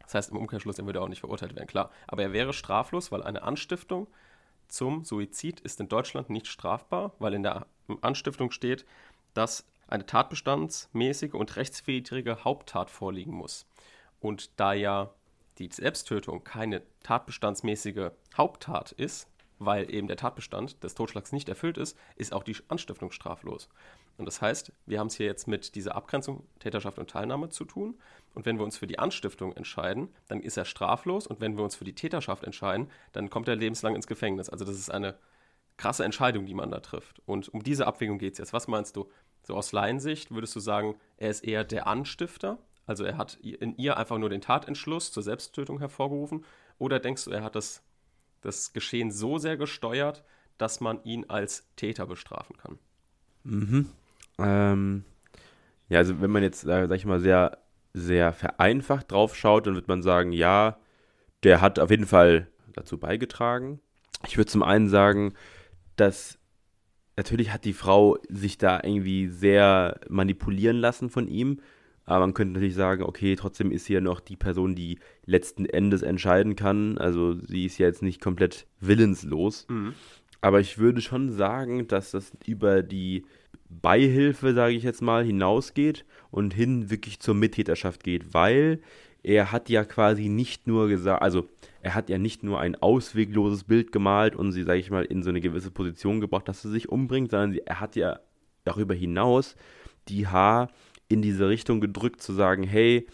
Das 0.03 0.15
heißt 0.15 0.31
im 0.31 0.37
Umkehrschluss, 0.37 0.79
er 0.79 0.87
würde 0.87 1.01
auch 1.01 1.09
nicht 1.09 1.21
verurteilt 1.21 1.57
werden, 1.57 1.67
klar. 1.67 1.91
Aber 2.07 2.23
er 2.23 2.33
wäre 2.33 2.53
straflos, 2.53 3.11
weil 3.11 3.23
eine 3.23 3.43
Anstiftung 3.43 4.07
zum 4.69 5.05
Suizid 5.05 5.61
ist 5.61 5.81
in 5.81 5.89
Deutschland 5.89 6.31
nicht 6.31 6.47
strafbar, 6.47 7.13
weil 7.19 7.35
in 7.35 7.43
der 7.43 7.67
Anstiftung 8.01 8.51
steht, 8.51 8.85
dass 9.35 9.67
eine 9.89 10.07
tatbestandsmäßige 10.07 11.35
und 11.35 11.57
rechtswidrige 11.57 12.45
Haupttat 12.45 12.91
vorliegen 12.91 13.33
muss. 13.33 13.67
Und 14.21 14.59
da 14.59 14.73
ja 14.73 15.11
die 15.59 15.69
Selbsttötung 15.73 16.45
keine 16.45 16.83
tatbestandsmäßige 17.03 18.11
Haupttat 18.37 18.93
ist, 18.93 19.29
weil 19.59 19.93
eben 19.93 20.09
der 20.09 20.17
Tatbestand 20.17 20.83
des 20.83 20.95
Totschlags 20.95 21.33
nicht 21.33 21.49
erfüllt 21.49 21.79
ist, 21.79 21.97
ist 22.17 22.33
auch 22.33 22.43
die 22.43 22.57
Anstiftung 22.69 23.11
straflos. 23.11 23.69
Und 24.19 24.25
das 24.27 24.41
heißt, 24.41 24.73
wir 24.87 24.99
haben 24.99 25.09
es 25.09 25.17
hier 25.17 25.27
jetzt 25.27 25.47
mit 25.47 25.75
dieser 25.75 25.95
Abgrenzung 25.95 26.47
Täterschaft 26.59 26.99
und 26.99 27.11
Teilnahme 27.11 27.49
zu 27.49 27.65
tun. 27.65 27.99
Und 28.35 28.47
wenn 28.47 28.59
wir 28.59 28.65
uns 28.65 28.77
für 28.77 28.87
die 28.87 28.99
Anstiftung 28.99 29.53
entscheiden, 29.53 30.09
dann 30.29 30.41
ist 30.41 30.57
er 30.57 30.65
straflos. 30.65 31.27
Und 31.27 31.41
wenn 31.41 31.57
wir 31.57 31.65
uns 31.65 31.77
für 31.77 31.85
die 31.85 31.95
Täterschaft 31.95 32.45
entscheiden, 32.45 32.91
dann 33.13 33.31
kommt 33.31 33.49
er 33.49 33.57
lebenslang 33.57 33.95
ins 33.95 34.07
Gefängnis. 34.07 34.49
Also 34.49 34.65
das 34.65 34.77
ist 34.77 34.91
eine 34.91 35.19
krasse 35.77 36.05
Entscheidung, 36.05 36.47
die 36.47 36.55
man 36.55 36.71
da 36.71 36.81
trifft. 36.81 37.21
Und 37.27 37.53
um 37.53 37.63
diese 37.63 37.87
Abwägung 37.87 38.19
geht 38.19 38.33
es 38.33 38.39
jetzt. 38.39 38.53
Was 38.53 38.69
meinst 38.69 38.97
du? 38.97 39.11
So 39.43 39.55
aus 39.55 39.73
Laiensicht 39.73 40.33
würdest 40.33 40.57
du 40.57 40.61
sagen, 40.61 40.97
er 41.19 41.31
ist 41.31 41.45
eher 41.45 41.63
der 41.65 41.87
Anstifter, 41.87 42.59
also 42.87 43.05
er 43.05 43.17
hat 43.17 43.35
in 43.35 43.77
ihr 43.77 43.97
einfach 43.97 44.19
nur 44.19 44.29
den 44.29 44.41
Tatentschluss 44.41 45.13
zur 45.13 45.23
Selbsttötung 45.23 45.79
hervorgerufen, 45.79 46.45
oder 46.79 46.99
denkst 47.01 47.25
du, 47.25 47.31
er 47.31 47.43
hat 47.43 47.55
das, 47.55 47.83
das 48.41 48.73
Geschehen 48.73 49.11
so 49.11 49.39
sehr 49.39 49.57
gesteuert, 49.57 50.25
dass 50.59 50.81
man 50.81 51.03
ihn 51.05 51.29
als 51.29 51.67
Täter 51.77 52.07
bestrafen 52.07 52.57
kann? 52.57 52.79
Mhm. 53.45 53.91
Ähm, 54.39 55.05
ja, 55.89 55.99
also 55.99 56.21
wenn 56.21 56.31
man 56.31 56.43
jetzt, 56.43 56.63
sag 56.63 56.91
ich 56.91 57.07
mal, 57.07 57.21
sehr, 57.21 57.59
sehr 57.95 58.33
vereinfacht 58.33 59.13
drauf 59.13 59.37
schaut, 59.37 59.67
dann 59.67 59.75
wird 59.75 59.89
man 59.89 60.03
sagen, 60.03 60.33
ja, 60.33 60.79
der 61.43 61.61
hat 61.61 61.79
auf 61.79 61.91
jeden 61.91 62.07
Fall 62.07 62.49
dazu 62.73 62.99
beigetragen. 62.99 63.81
Ich 64.27 64.37
würde 64.37 64.51
zum 64.51 64.63
einen 64.63 64.89
sagen, 64.89 65.35
dass 65.97 66.39
natürlich 67.17 67.53
hat 67.53 67.65
die 67.65 67.73
Frau 67.73 68.19
sich 68.29 68.59
da 68.59 68.81
irgendwie 68.83 69.29
sehr 69.29 70.01
manipulieren 70.09 70.77
lassen 70.77 71.11
von 71.11 71.29
ihm. 71.29 71.61
Aber 72.05 72.21
man 72.21 72.35
könnte 72.35 72.55
natürlich 72.55 72.77
sagen, 72.77 73.03
okay, 73.03 73.35
trotzdem 73.35 73.73
ist 73.73 73.87
sie 73.87 73.95
ja 73.95 74.01
noch 74.01 74.21
die 74.21 74.37
Person, 74.37 74.77
die 74.77 75.01
letzten 75.25 75.67
Endes 75.67 76.03
entscheiden 76.03 76.55
kann. 76.55 76.99
Also 76.99 77.35
sie 77.35 77.67
ist 77.67 77.79
ja 77.79 77.87
jetzt 77.87 78.03
nicht 78.03 78.21
komplett 78.21 78.67
willenslos. 78.81 79.67
Mhm. 79.69 79.95
Aber 80.41 80.61
ich 80.61 80.79
würde 80.79 81.01
schon 81.01 81.33
sagen, 81.33 81.89
dass 81.89 82.13
das 82.13 82.31
über 82.47 82.85
die 82.85 83.25
Beihilfe, 83.69 84.55
sage 84.55 84.75
ich 84.75 84.83
jetzt 84.83 85.03
mal, 85.03 85.25
hinausgeht 85.25 86.05
und 86.31 86.55
hin 86.55 86.91
wirklich 86.91 87.21
zur 87.21 87.35
Mittäterschaft 87.35 88.05
geht, 88.05 88.33
weil 88.35 88.81
er 89.23 89.51
hat 89.51 89.69
ja 89.69 89.85
quasi 89.85 90.29
nicht 90.29 90.67
nur 90.67 90.89
gesagt, 90.89 91.21
also 91.21 91.49
er 91.83 91.95
hat 91.95 92.09
ja 92.09 92.19
nicht 92.19 92.45
nur 92.45 92.61
ein 92.61 92.77
auswegloses 92.77 93.65
Bild 93.65 93.91
gemalt 93.91 94.37
und 94.37 94.53
sie, 94.53 94.63
sage 94.63 94.79
ich 94.79 94.91
mal, 94.91 95.05
in 95.05 95.23
so 95.23 95.31
eine 95.31 95.41
gewisse 95.41 95.71
Position 95.71 96.21
gebracht, 96.21 96.49
dass 96.49 96.63
sie 96.63 96.71
sich 96.71 96.89
umbringt, 96.89 97.33
sondern 97.33 97.59
er 97.65 97.81
hat 97.81 97.97
ja 97.97 98.21
darüber 98.65 98.95
hinaus 98.95 99.57
die 100.09 100.29
Haar 100.29 100.71
in 101.09 101.23
diese 101.23 101.49
Richtung 101.49 101.81
gedrückt, 101.81 102.23
zu 102.23 102.33
sagen, 102.33 102.63
hey, 102.63 103.07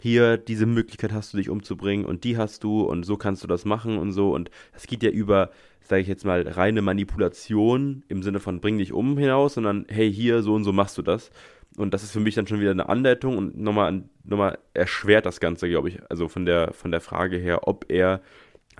hier, 0.00 0.36
diese 0.36 0.66
Möglichkeit 0.66 1.12
hast 1.12 1.32
du 1.32 1.36
dich 1.36 1.50
umzubringen 1.50 2.06
und 2.06 2.24
die 2.24 2.36
hast 2.36 2.64
du 2.64 2.82
und 2.82 3.04
so 3.04 3.16
kannst 3.16 3.42
du 3.42 3.46
das 3.46 3.64
machen 3.64 3.98
und 3.98 4.12
so. 4.12 4.34
Und 4.34 4.50
das 4.72 4.86
geht 4.86 5.02
ja 5.02 5.10
über, 5.10 5.50
sage 5.82 6.02
ich 6.02 6.08
jetzt 6.08 6.24
mal, 6.24 6.46
reine 6.48 6.82
Manipulation 6.82 8.02
im 8.08 8.22
Sinne 8.22 8.40
von 8.40 8.60
bring 8.60 8.78
dich 8.78 8.92
um 8.92 9.18
hinaus, 9.18 9.54
sondern 9.54 9.86
hey, 9.88 10.12
hier, 10.12 10.42
so 10.42 10.54
und 10.54 10.64
so 10.64 10.72
machst 10.72 10.96
du 10.98 11.02
das. 11.02 11.30
Und 11.76 11.94
das 11.94 12.02
ist 12.02 12.12
für 12.12 12.20
mich 12.20 12.34
dann 12.34 12.46
schon 12.46 12.60
wieder 12.60 12.72
eine 12.72 12.88
Anleitung 12.88 13.38
und 13.38 13.58
nochmal, 13.58 14.02
nochmal 14.24 14.58
erschwert 14.74 15.26
das 15.26 15.38
Ganze, 15.38 15.68
glaube 15.68 15.88
ich, 15.88 15.98
also 16.10 16.28
von 16.28 16.44
der, 16.44 16.72
von 16.72 16.90
der 16.90 17.00
Frage 17.00 17.36
her, 17.36 17.68
ob 17.68 17.86
er 17.88 18.20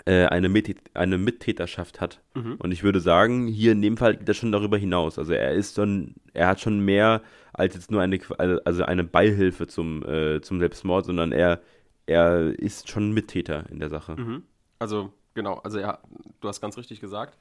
eine, 0.06 0.48
Mit 0.48 0.76
eine 0.94 1.18
Mittäterschaft 1.18 2.00
hat. 2.00 2.22
Mhm. 2.34 2.56
Und 2.58 2.72
ich 2.72 2.82
würde 2.82 3.00
sagen, 3.00 3.46
hier 3.46 3.72
in 3.72 3.82
dem 3.82 3.96
Fall 3.96 4.16
geht 4.16 4.28
das 4.28 4.36
schon 4.36 4.52
darüber 4.52 4.78
hinaus. 4.78 5.18
Also 5.18 5.32
er 5.32 5.52
ist 5.52 5.76
schon, 5.76 6.14
er 6.32 6.46
hat 6.46 6.60
schon 6.60 6.80
mehr 6.80 7.22
als 7.52 7.74
jetzt 7.74 7.90
nur 7.90 8.00
eine, 8.00 8.18
also 8.64 8.84
eine 8.84 9.04
Beihilfe 9.04 9.66
zum, 9.66 10.04
äh, 10.04 10.40
zum 10.40 10.60
Selbstmord, 10.60 11.04
sondern 11.04 11.32
er, 11.32 11.60
er 12.06 12.58
ist 12.58 12.88
schon 12.88 13.12
Mittäter 13.12 13.68
in 13.70 13.80
der 13.80 13.90
Sache. 13.90 14.16
Mhm. 14.16 14.44
Also, 14.78 15.12
genau, 15.34 15.56
also 15.58 15.78
ja, 15.78 15.98
du 16.40 16.48
hast 16.48 16.60
ganz 16.60 16.78
richtig 16.78 17.00
gesagt. 17.00 17.36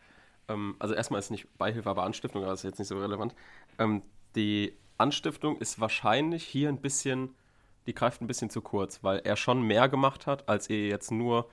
Ähm, 0.47 0.75
also 0.79 0.93
erstmal 0.93 1.19
ist 1.19 1.31
nicht 1.31 1.57
Beihilfe, 1.57 1.89
aber 1.89 2.03
Anstiftung, 2.03 2.41
aber 2.43 2.51
das 2.51 2.61
ist 2.61 2.71
jetzt 2.71 2.79
nicht 2.79 2.87
so 2.87 2.99
relevant. 2.99 3.35
Ähm, 3.77 4.01
die 4.35 4.73
Anstiftung 4.97 5.57
ist 5.57 5.79
wahrscheinlich 5.79 6.43
hier 6.43 6.69
ein 6.69 6.81
bisschen, 6.81 7.35
die 7.85 7.93
greift 7.93 8.21
ein 8.21 8.27
bisschen 8.27 8.49
zu 8.49 8.61
kurz, 8.61 9.03
weil 9.03 9.19
er 9.19 9.35
schon 9.35 9.61
mehr 9.61 9.87
gemacht 9.87 10.27
hat, 10.27 10.49
als 10.49 10.69
er 10.69 10.87
jetzt 10.87 11.11
nur 11.11 11.49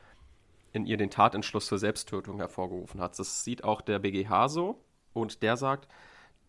in 0.76 0.86
ihr 0.86 0.96
den 0.96 1.10
Tatentschluss 1.10 1.66
zur 1.66 1.78
Selbsttötung 1.78 2.38
hervorgerufen 2.38 3.00
hat. 3.00 3.18
Das 3.18 3.42
sieht 3.42 3.64
auch 3.64 3.80
der 3.80 3.98
BGH 3.98 4.48
so 4.48 4.84
und 5.12 5.42
der 5.42 5.56
sagt, 5.56 5.88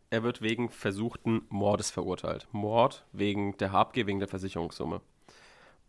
er 0.09 0.23
wird 0.23 0.41
wegen 0.41 0.69
versuchten 0.69 1.41
Mordes 1.49 1.89
verurteilt. 1.91 2.47
Mord 2.51 3.05
wegen 3.11 3.57
der 3.57 3.71
Habgier, 3.71 4.05
wegen 4.05 4.19
der 4.19 4.27
Versicherungssumme. 4.27 5.01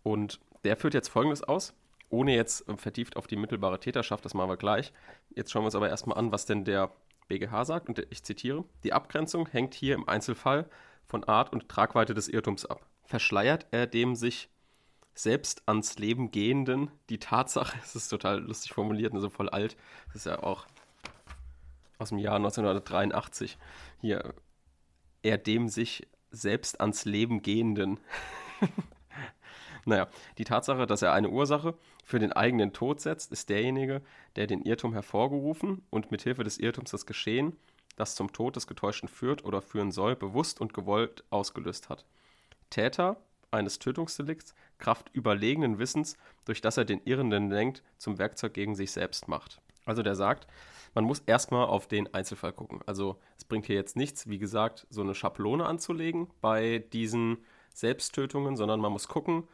Und 0.03 0.41
der 0.65 0.77
führt 0.77 0.95
jetzt 0.95 1.09
Folgendes 1.09 1.43
aus, 1.43 1.75
ohne 2.09 2.35
jetzt 2.35 2.65
vertieft 2.79 3.17
auf 3.17 3.27
die 3.27 3.37
mittelbare 3.37 3.79
Täterschaft, 3.79 4.25
das 4.25 4.35
machen 4.35 4.51
wir 4.51 4.57
gleich. 4.57 4.93
Jetzt 5.35 5.53
schauen 5.53 5.63
wir 5.63 5.67
uns 5.67 5.75
aber 5.75 5.89
erstmal 5.89 6.19
an, 6.19 6.33
was 6.33 6.47
denn 6.47 6.65
der 6.65 6.91
BGH 7.29 7.65
sagt, 7.65 7.89
und 7.89 8.07
ich 8.11 8.25
zitiere, 8.25 8.65
die 8.83 8.93
Abgrenzung 8.93 9.47
hängt 9.49 9.75
hier 9.75 9.95
im 9.95 10.09
Einzelfall 10.09 10.69
von 11.05 11.25
Art 11.25 11.53
und 11.53 11.69
Tragweite 11.69 12.15
des 12.15 12.29
Irrtums 12.29 12.65
ab. 12.65 12.87
Verschleiert 13.05 13.67
er 13.71 13.87
dem 13.87 14.15
sich 14.15 14.49
selbst 15.19 15.63
ans 15.67 15.99
Leben 15.99 16.31
gehenden 16.31 16.91
die 17.09 17.19
Tatsache, 17.19 17.77
es 17.83 17.97
ist 17.97 18.09
total 18.09 18.41
lustig 18.41 18.73
formuliert 18.73 19.13
und 19.13 19.21
so 19.21 19.31
voll 19.31 19.49
alt, 19.49 19.77
das 20.07 20.17
ist 20.17 20.27
ja 20.27 20.43
auch 20.43 20.67
aus 21.99 22.11
dem 22.11 22.19
Jahr 22.19 22.37
1983, 22.37 23.59
hier, 24.01 24.35
er 25.23 25.37
dem 25.37 25.69
sich 25.69 26.07
selbst 26.31 26.81
ans 26.81 27.05
Leben 27.05 27.43
gehenden. 27.43 27.99
naja, 29.85 30.07
die 30.37 30.45
Tatsache, 30.45 30.87
dass 30.87 31.03
er 31.03 31.13
eine 31.13 31.31
Ursache 31.31 31.77
für 32.05 32.21
den 32.21 32.33
eigenen 32.33 32.73
Tod 32.73 33.01
setzt, 33.01 33.33
ist 33.33 33.49
derjenige, 33.49 34.03
der 34.37 34.47
den 34.47 34.63
Irrtum 34.63 34.93
hervorgerufen 34.93 35.83
und 35.91 36.13
mithilfe 36.13 36.45
des 36.45 36.59
Irrtums 36.59 36.93
das 36.93 37.07
Geschehen, 37.07 37.57
das 37.97 38.15
zum 38.15 38.33
Tod 38.33 38.55
des 38.55 38.69
Getäuschten 38.69 39.09
führt 39.09 39.45
oder 39.45 39.61
führen 39.61 39.91
soll, 39.91 40.15
bewusst 40.15 40.61
und 40.61 40.73
gewollt 40.75 41.25
ausgelöst 41.31 41.89
hat. 41.89 42.05
Täter 42.71 43.17
eines 43.51 43.79
Tötungsdelikts 43.79 44.55
Kraft 44.79 45.11
überlegenen 45.13 45.79
Wissens, 45.79 46.17
durch 46.45 46.61
das 46.61 46.77
er 46.77 46.85
den 46.85 47.03
Irrenden 47.05 47.51
lenkt, 47.51 47.83
zum 47.97 48.19
Werkzeug 48.19 48.55
gegen 48.55 48.75
sich 48.75 48.93
selbst 48.93 49.29
macht. 49.29 49.61
Also 49.85 50.03
der 50.03 50.15
sagt, 50.15 50.47
man 50.95 51.05
muss 51.05 51.21
erstmal 51.21 51.67
auf 51.67 51.87
den 51.87 52.13
Einzelfall 52.15 52.53
gucken. 52.53 52.81
Also 52.87 53.19
es 53.37 53.45
bringt 53.45 53.67
hier 53.67 53.77
jetzt 53.77 53.97
nichts, 53.97 54.29
wie 54.29 54.39
gesagt, 54.39 54.87
so 54.91 55.01
eine 55.01 55.15
Schablone 55.15 55.65
anzulegen 55.65 56.29
bei 56.41 56.85
diesen 56.93 57.39
Selbsttötungen, 57.73 58.57
sondern 58.57 58.81
man 58.81 58.93
muss 58.93 59.09
gucken, 59.09 59.47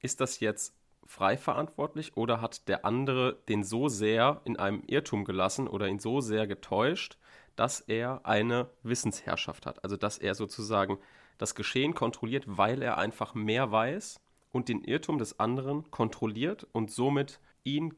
ist 0.00 0.20
das 0.20 0.40
jetzt 0.40 0.74
frei 1.06 1.36
verantwortlich 1.36 2.16
oder 2.16 2.40
hat 2.40 2.68
der 2.68 2.84
andere 2.84 3.38
den 3.48 3.64
so 3.64 3.88
sehr 3.88 4.40
in 4.44 4.56
einem 4.56 4.82
Irrtum 4.86 5.24
gelassen 5.24 5.68
oder 5.68 5.88
ihn 5.88 5.98
so 5.98 6.20
sehr 6.20 6.46
getäuscht, 6.46 7.18
dass 7.56 7.80
er 7.80 8.24
eine 8.24 8.70
Wissensherrschaft 8.82 9.66
hat. 9.66 9.82
Also 9.84 9.96
dass 9.96 10.18
er 10.18 10.34
sozusagen 10.34 10.98
das 11.38 11.54
Geschehen 11.54 11.94
kontrolliert, 11.94 12.44
weil 12.46 12.82
er 12.82 12.98
einfach 12.98 13.34
mehr 13.34 13.70
weiß 13.70 14.20
und 14.50 14.68
den 14.68 14.84
Irrtum 14.84 15.18
des 15.18 15.40
anderen 15.40 15.90
kontrolliert 15.90 16.66
und 16.72 16.90
somit 16.90 17.40
ihn, 17.64 17.94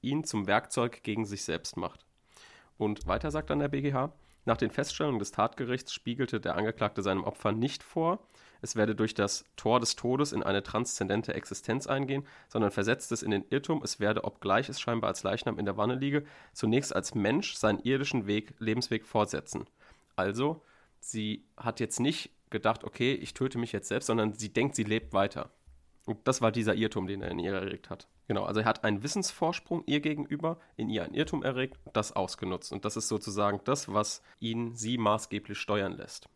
ihn 0.00 0.24
zum 0.24 0.46
Werkzeug 0.46 1.02
gegen 1.02 1.24
sich 1.24 1.44
selbst 1.44 1.76
macht. 1.76 2.06
Und 2.78 3.06
weiter 3.06 3.30
sagt 3.30 3.50
dann 3.50 3.58
der 3.58 3.68
BGH, 3.68 4.12
nach 4.44 4.56
den 4.56 4.70
Feststellungen 4.70 5.20
des 5.20 5.30
Tatgerichts 5.30 5.92
spiegelte 5.92 6.40
der 6.40 6.56
Angeklagte 6.56 7.02
seinem 7.02 7.22
Opfer 7.22 7.52
nicht 7.52 7.84
vor, 7.84 8.26
es 8.60 8.76
werde 8.76 8.94
durch 8.94 9.14
das 9.14 9.44
Tor 9.56 9.80
des 9.80 9.96
Todes 9.96 10.32
in 10.32 10.42
eine 10.42 10.62
transzendente 10.62 11.34
Existenz 11.34 11.86
eingehen, 11.86 12.26
sondern 12.48 12.70
versetzt 12.70 13.12
es 13.12 13.22
in 13.22 13.30
den 13.30 13.44
Irrtum, 13.50 13.82
es 13.82 14.00
werde, 14.00 14.24
obgleich 14.24 14.68
es 14.68 14.80
scheinbar 14.80 15.08
als 15.08 15.22
Leichnam 15.22 15.58
in 15.58 15.64
der 15.64 15.76
Wanne 15.76 15.96
liege, 15.96 16.24
zunächst 16.52 16.94
als 16.94 17.14
Mensch 17.14 17.54
seinen 17.54 17.80
irdischen 17.80 18.26
Weg, 18.26 18.54
Lebensweg 18.58 19.06
fortsetzen. 19.06 19.66
Also, 20.16 20.62
sie 21.00 21.44
hat 21.56 21.80
jetzt 21.80 22.00
nicht 22.00 22.30
gedacht, 22.52 22.84
okay, 22.84 23.14
ich 23.14 23.34
töte 23.34 23.58
mich 23.58 23.72
jetzt 23.72 23.88
selbst, 23.88 24.06
sondern 24.06 24.34
sie 24.34 24.52
denkt, 24.52 24.76
sie 24.76 24.84
lebt 24.84 25.12
weiter. 25.12 25.50
Und 26.04 26.26
das 26.26 26.40
war 26.40 26.50
dieser 26.50 26.74
Irrtum, 26.74 27.06
den 27.06 27.22
er 27.22 27.30
in 27.30 27.38
ihr 27.38 27.52
erregt 27.52 27.90
hat. 27.90 28.08
Genau, 28.26 28.44
also 28.44 28.60
er 28.60 28.66
hat 28.66 28.84
einen 28.84 29.02
Wissensvorsprung 29.02 29.84
ihr 29.86 30.00
gegenüber, 30.00 30.58
in 30.76 30.88
ihr 30.88 31.04
ein 31.04 31.14
Irrtum 31.14 31.42
erregt, 31.42 31.78
das 31.92 32.12
ausgenutzt. 32.12 32.72
Und 32.72 32.84
das 32.84 32.96
ist 32.96 33.08
sozusagen 33.08 33.60
das, 33.64 33.92
was 33.92 34.22
ihn 34.40 34.74
sie 34.74 34.98
maßgeblich 34.98 35.58
steuern 35.58 35.96
lässt. 35.96 36.28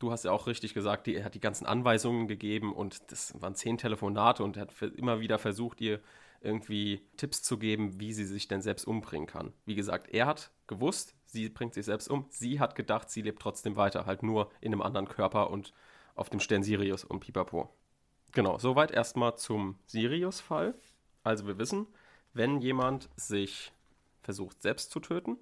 Du 0.00 0.10
hast 0.10 0.24
ja 0.24 0.32
auch 0.32 0.48
richtig 0.48 0.74
gesagt, 0.74 1.06
er 1.06 1.24
hat 1.24 1.34
die 1.34 1.40
ganzen 1.40 1.66
Anweisungen 1.66 2.26
gegeben 2.26 2.74
und 2.74 3.10
das 3.12 3.40
waren 3.40 3.54
zehn 3.54 3.78
Telefonate 3.78 4.42
und 4.42 4.56
er 4.56 4.62
hat 4.62 4.82
immer 4.82 5.20
wieder 5.20 5.38
versucht, 5.38 5.80
ihr 5.80 6.00
irgendwie 6.40 7.00
Tipps 7.16 7.42
zu 7.42 7.58
geben, 7.58 8.00
wie 8.00 8.12
sie 8.12 8.26
sich 8.26 8.48
denn 8.48 8.60
selbst 8.60 8.86
umbringen 8.86 9.26
kann. 9.26 9.52
Wie 9.64 9.76
gesagt, 9.76 10.12
er 10.12 10.26
hat 10.26 10.50
gewusst, 10.66 11.14
sie 11.34 11.50
bringt 11.50 11.74
sich 11.74 11.84
selbst 11.84 12.08
um. 12.08 12.24
Sie 12.30 12.60
hat 12.60 12.74
gedacht, 12.74 13.10
sie 13.10 13.20
lebt 13.20 13.42
trotzdem 13.42 13.76
weiter, 13.76 14.06
halt 14.06 14.22
nur 14.22 14.50
in 14.62 14.72
einem 14.72 14.80
anderen 14.80 15.08
Körper 15.08 15.50
und 15.50 15.74
auf 16.14 16.30
dem 16.30 16.40
Stern 16.40 16.62
Sirius 16.62 17.04
und 17.04 17.20
Pipapo. 17.20 17.68
Genau, 18.32 18.56
soweit 18.58 18.90
erstmal 18.90 19.36
zum 19.36 19.76
Sirius-Fall. 19.86 20.74
Also 21.22 21.46
wir 21.46 21.58
wissen, 21.58 21.86
wenn 22.32 22.60
jemand 22.60 23.10
sich 23.16 23.72
versucht 24.22 24.62
selbst 24.62 24.90
zu 24.90 25.00
töten 25.00 25.36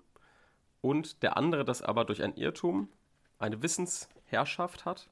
und 0.80 1.22
der 1.22 1.36
andere 1.36 1.64
das 1.64 1.82
aber 1.82 2.04
durch 2.04 2.22
ein 2.22 2.34
Irrtum, 2.36 2.88
eine 3.38 3.62
Wissensherrschaft 3.62 4.84
hat, 4.84 5.08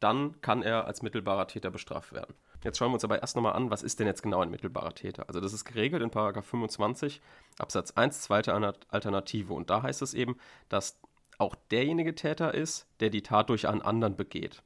dann 0.00 0.40
kann 0.40 0.62
er 0.62 0.86
als 0.86 1.02
mittelbarer 1.02 1.46
Täter 1.46 1.70
bestraft 1.70 2.12
werden. 2.12 2.34
Jetzt 2.64 2.78
schauen 2.78 2.90
wir 2.90 2.94
uns 2.94 3.04
aber 3.04 3.20
erst 3.20 3.36
nochmal 3.36 3.52
an, 3.52 3.70
was 3.70 3.82
ist 3.82 4.00
denn 4.00 4.06
jetzt 4.06 4.22
genau 4.22 4.40
ein 4.40 4.50
mittelbarer 4.50 4.94
Täter? 4.94 5.28
Also 5.28 5.38
das 5.38 5.52
ist 5.52 5.66
geregelt 5.66 6.02
in 6.02 6.10
25 6.10 7.20
Absatz 7.58 7.90
1, 7.92 8.22
zweite 8.22 8.54
Alternative. 8.88 9.52
Und 9.52 9.68
da 9.68 9.82
heißt 9.82 10.00
es 10.00 10.14
eben, 10.14 10.36
dass 10.70 10.98
auch 11.36 11.54
derjenige 11.70 12.14
Täter 12.14 12.54
ist, 12.54 12.86
der 13.00 13.10
die 13.10 13.22
Tat 13.22 13.50
durch 13.50 13.68
einen 13.68 13.82
anderen 13.82 14.16
begeht. 14.16 14.62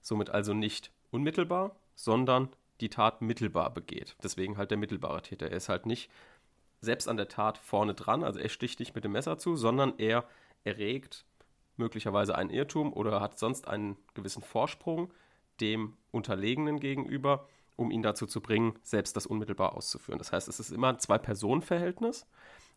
Somit 0.00 0.30
also 0.30 0.54
nicht 0.54 0.90
unmittelbar, 1.10 1.76
sondern 1.94 2.48
die 2.80 2.90
Tat 2.90 3.22
mittelbar 3.22 3.72
begeht. 3.72 4.16
Deswegen 4.22 4.58
halt 4.58 4.70
der 4.70 4.78
mittelbare 4.78 5.22
Täter. 5.22 5.50
Er 5.50 5.56
ist 5.56 5.68
halt 5.68 5.86
nicht 5.86 6.10
selbst 6.80 7.08
an 7.08 7.16
der 7.16 7.28
Tat 7.28 7.58
vorne 7.58 7.94
dran, 7.94 8.24
also 8.24 8.38
er 8.38 8.48
sticht 8.48 8.80
nicht 8.80 8.94
mit 8.94 9.04
dem 9.04 9.12
Messer 9.12 9.38
zu, 9.38 9.56
sondern 9.56 9.94
er 9.98 10.24
erregt 10.64 11.24
möglicherweise 11.76 12.34
einen 12.36 12.50
Irrtum 12.50 12.92
oder 12.92 13.20
hat 13.20 13.38
sonst 13.38 13.68
einen 13.68 13.96
gewissen 14.14 14.42
Vorsprung 14.42 15.12
dem 15.60 15.96
Unterlegenen 16.10 16.80
gegenüber, 16.80 17.46
um 17.76 17.90
ihn 17.90 18.02
dazu 18.02 18.26
zu 18.26 18.40
bringen, 18.40 18.78
selbst 18.82 19.16
das 19.16 19.26
unmittelbar 19.26 19.74
auszuführen. 19.74 20.18
Das 20.18 20.32
heißt, 20.32 20.48
es 20.48 20.60
ist 20.60 20.70
immer 20.70 20.88
ein 20.88 20.98
Zwei-Personen-Verhältnis, 20.98 22.26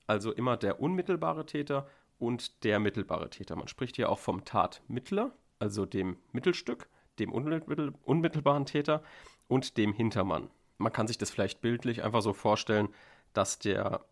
also 0.08 0.32
immer 0.32 0.58
der 0.58 0.82
unmittelbare 0.82 1.46
Täter 1.46 1.88
und 2.18 2.64
der 2.64 2.80
mittelbare 2.80 3.30
Täter. 3.30 3.56
Man 3.56 3.68
spricht 3.68 3.96
hier 3.96 4.10
auch 4.10 4.20
vom 4.20 4.44
Tatmittler, 4.44 5.32
also 5.60 5.86
dem 5.86 6.18
Mittelstück, 6.32 6.90
dem 7.18 7.32
unmittelbaren 7.32 8.66
Täter 8.66 9.04
und 9.48 9.78
dem 9.78 9.94
Hintermann. 9.94 10.50
Man 10.78 10.94
kann 10.94 11.08
sich 11.08 11.18
das 11.18 11.30
vielleicht 11.30 11.62
bildlich 11.62 12.04
einfach 12.04 12.22
so 12.22 12.34
vorstellen, 12.34 12.90
dass 13.34 13.60
der 13.60 14.06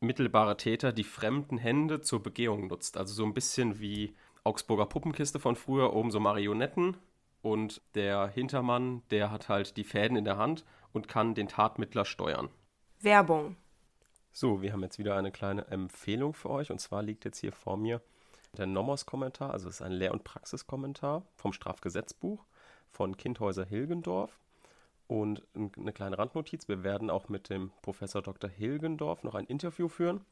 mittelbare 0.00 0.56
Täter 0.56 0.92
die 0.92 1.04
fremden 1.04 1.58
Hände 1.58 2.00
zur 2.00 2.22
Begehung 2.22 2.66
nutzt. 2.66 2.96
Also 2.96 3.14
so 3.14 3.24
ein 3.24 3.34
bisschen 3.34 3.80
wie 3.80 4.14
Augsburger 4.42 4.86
Puppenkiste 4.86 5.40
von 5.40 5.56
früher, 5.56 5.94
oben 5.94 6.10
so 6.10 6.20
Marionetten 6.20 6.96
und 7.44 7.82
der 7.94 8.28
Hintermann, 8.28 9.02
der 9.10 9.30
hat 9.30 9.50
halt 9.50 9.76
die 9.76 9.84
Fäden 9.84 10.16
in 10.16 10.24
der 10.24 10.38
Hand 10.38 10.64
und 10.94 11.08
kann 11.08 11.34
den 11.34 11.46
Tatmittler 11.46 12.06
steuern. 12.06 12.48
Werbung. 13.00 13.56
So, 14.32 14.62
wir 14.62 14.72
haben 14.72 14.82
jetzt 14.82 14.98
wieder 14.98 15.14
eine 15.14 15.30
kleine 15.30 15.66
Empfehlung 15.66 16.32
für 16.32 16.48
euch. 16.48 16.70
Und 16.70 16.80
zwar 16.80 17.02
liegt 17.02 17.26
jetzt 17.26 17.38
hier 17.40 17.52
vor 17.52 17.76
mir 17.76 18.00
der 18.56 18.66
Nomos-Kommentar, 18.66 19.50
also 19.50 19.68
es 19.68 19.74
ist 19.74 19.82
ein 19.82 19.92
Lehr- 19.92 20.12
und 20.12 20.24
Praxiskommentar 20.24 21.26
vom 21.36 21.52
Strafgesetzbuch 21.52 22.46
von 22.90 23.18
Kindhäuser 23.18 23.66
Hilgendorf. 23.66 24.40
Und 25.06 25.46
eine 25.54 25.92
kleine 25.92 26.16
Randnotiz, 26.16 26.66
wir 26.66 26.82
werden 26.82 27.10
auch 27.10 27.28
mit 27.28 27.50
dem 27.50 27.72
Professor 27.82 28.22
Dr. 28.22 28.48
Hilgendorf 28.48 29.22
noch 29.22 29.34
ein 29.34 29.44
Interview 29.44 29.88
führen. 29.88 30.24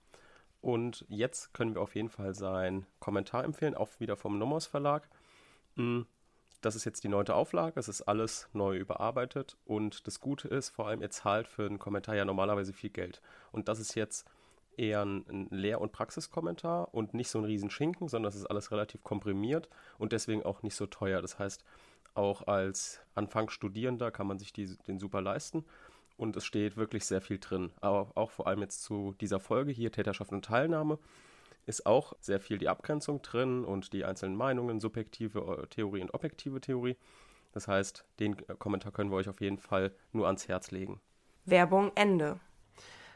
Und 0.62 1.04
jetzt 1.11 1.52
können 1.52 1.75
wir 1.75 1.83
auf 1.83 1.95
jeden 1.95 2.09
Fall 2.09 2.35
seinen 2.35 2.87
Kommentar 3.00 3.45
empfehlen, 3.45 3.75
auch 3.75 3.90
wieder 3.99 4.16
vom 4.16 4.38
Nomos 4.38 4.64
Verlag. 4.64 5.11
Hm, 5.76 6.07
das 6.62 6.76
ist 6.76 6.85
jetzt 6.85 7.04
die 7.04 7.09
neunte 7.09 7.35
Auflage, 7.35 7.78
es 7.78 7.88
ist 7.88 8.02
alles 8.02 8.49
neu 8.52 8.76
überarbeitet 8.76 9.57
und 9.66 10.07
das 10.07 10.21
Gute 10.21 10.49
ist, 10.49 10.71
vor 10.71 10.88
allem 10.88 11.02
ihr 11.02 11.11
zahlt 11.11 11.49
für 11.49 11.66
einen 11.66 11.78
Kommentar 11.78 12.14
ja 12.14 12.25
normalerweise 12.25 12.73
viel 12.73 12.90
Geld. 12.90 13.21
Und 13.50 13.69
das 13.69 13.81
ist 13.81 13.95
jetzt 13.95 14.26
eher 14.76 15.04
ein, 15.04 15.49
Lehr- 15.50 15.81
und 15.81 15.92
Praxiskommentar 15.92 16.95
und 16.95 17.14
nicht 17.14 17.28
so 17.28 17.38
ein 17.38 17.45
Riesenschinken, 17.45 18.09
sondern 18.09 18.31
es 18.31 18.37
ist 18.37 18.47
alles 18.47 18.71
relativ 18.71 19.02
komprimiert 19.02 19.69
und 19.99 20.12
deswegen 20.12 20.45
auch 20.45 20.62
nicht 20.62 20.76
so 20.76 20.87
teuer. 20.87 21.21
Das 21.21 21.38
heißt, 21.38 21.64
auch 22.14 22.47
als 22.47 23.00
Anfangsstudierender 23.14 24.11
kann 24.11 24.26
man 24.26 24.38
sich 24.38 24.52
die, 24.52 24.76
den 24.87 24.99
super 24.99 25.21
leisten 25.21 25.64
und 26.16 26.37
es 26.37 26.45
steht 26.45 26.76
wirklich 26.76 27.04
sehr 27.04 27.21
viel 27.21 27.38
drin. 27.38 27.73
Aber 27.81 28.12
auch 28.14 28.31
vor 28.31 28.47
allem 28.47 28.61
jetzt 28.61 28.83
zu 28.83 29.14
dieser 29.21 29.40
Folge 29.40 29.73
hier, 29.73 29.90
Täterschaft 29.90 30.33
und 30.33 30.45
Teilnahme 30.45 30.99
ist 31.66 31.87
auch 31.87 32.14
sehr 32.21 32.40
viel 32.40 32.59
die 32.59 32.69
Abgrenzung 32.69 33.23
drin 33.23 33.64
und 33.64 33.92
die 33.92 34.04
einzelnen 34.04 34.37
Meinungen, 34.37 34.81
subjektive 34.81 35.62
äh, 35.62 35.66
Theorie 35.69 36.02
und 36.02 36.14
objektive 36.14 36.61
Theorie. 36.61 36.97
Das 37.52 37.69
heißt, 37.69 38.04
den 38.19 38.38
äh, 38.49 38.54
Kommentar 38.59 38.92
können 38.92 39.11
wir 39.11 39.16
euch 39.16 39.28
auf 39.28 39.40
jeden 39.40 39.59
Fall 39.59 39.95
nur 40.12 40.26
ans 40.26 40.49
Herz 40.49 40.71
legen. 40.71 41.00
Werbung 41.45 41.92
Ende. 41.95 42.40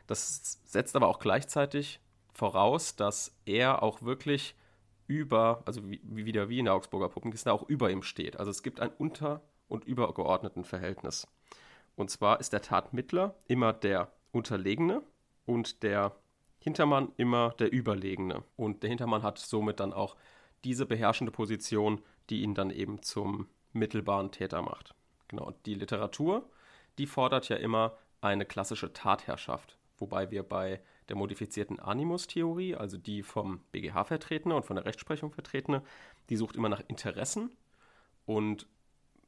Das 0.06 0.60
setzt 0.64 0.94
aber 0.94 1.08
auch 1.08 1.18
gleichzeitig 1.18 2.00
voraus, 2.32 2.96
dass 2.96 3.34
er 3.44 3.82
auch 3.82 4.02
wirklich 4.02 4.54
über, 5.06 5.62
also 5.66 5.88
wie, 5.88 6.00
wieder 6.02 6.48
wie 6.48 6.58
in 6.58 6.66
der 6.66 6.74
Augsburger 6.74 7.08
Puppenkiste, 7.08 7.52
auch 7.52 7.68
über 7.68 7.90
ihm 7.90 8.02
steht. 8.02 8.38
Also 8.38 8.50
es 8.50 8.62
gibt 8.62 8.80
ein 8.80 8.90
unter- 8.98 9.42
und 9.68 9.84
übergeordneten 9.84 10.64
Verhältnis. 10.64 11.26
Und 11.96 12.10
zwar 12.10 12.40
ist 12.40 12.52
der 12.52 12.62
Tatmittler 12.62 13.34
immer 13.46 13.72
der 13.72 14.12
Unterlegene 14.32 15.02
und 15.46 15.82
der 15.82 16.14
Hintermann 16.66 17.12
immer 17.16 17.50
der 17.60 17.72
Überlegene. 17.72 18.42
Und 18.56 18.82
der 18.82 18.88
Hintermann 18.88 19.22
hat 19.22 19.38
somit 19.38 19.78
dann 19.78 19.92
auch 19.92 20.16
diese 20.64 20.84
beherrschende 20.84 21.30
Position, 21.30 22.02
die 22.28 22.42
ihn 22.42 22.56
dann 22.56 22.70
eben 22.70 23.02
zum 23.02 23.46
mittelbaren 23.72 24.32
Täter 24.32 24.62
macht. 24.62 24.92
Genau, 25.28 25.52
die 25.64 25.74
Literatur, 25.74 26.50
die 26.98 27.06
fordert 27.06 27.48
ja 27.48 27.54
immer 27.54 27.96
eine 28.20 28.44
klassische 28.44 28.92
Tatherrschaft, 28.92 29.78
wobei 29.98 30.32
wir 30.32 30.42
bei 30.42 30.80
der 31.08 31.14
modifizierten 31.14 31.78
Animus-Theorie, 31.78 32.74
also 32.74 32.96
die 32.96 33.22
vom 33.22 33.60
BGH 33.70 34.02
vertretene 34.02 34.56
und 34.56 34.66
von 34.66 34.74
der 34.74 34.86
Rechtsprechung 34.86 35.30
vertretene, 35.30 35.84
die 36.30 36.36
sucht 36.36 36.56
immer 36.56 36.68
nach 36.68 36.82
Interessen 36.88 37.52
und 38.24 38.66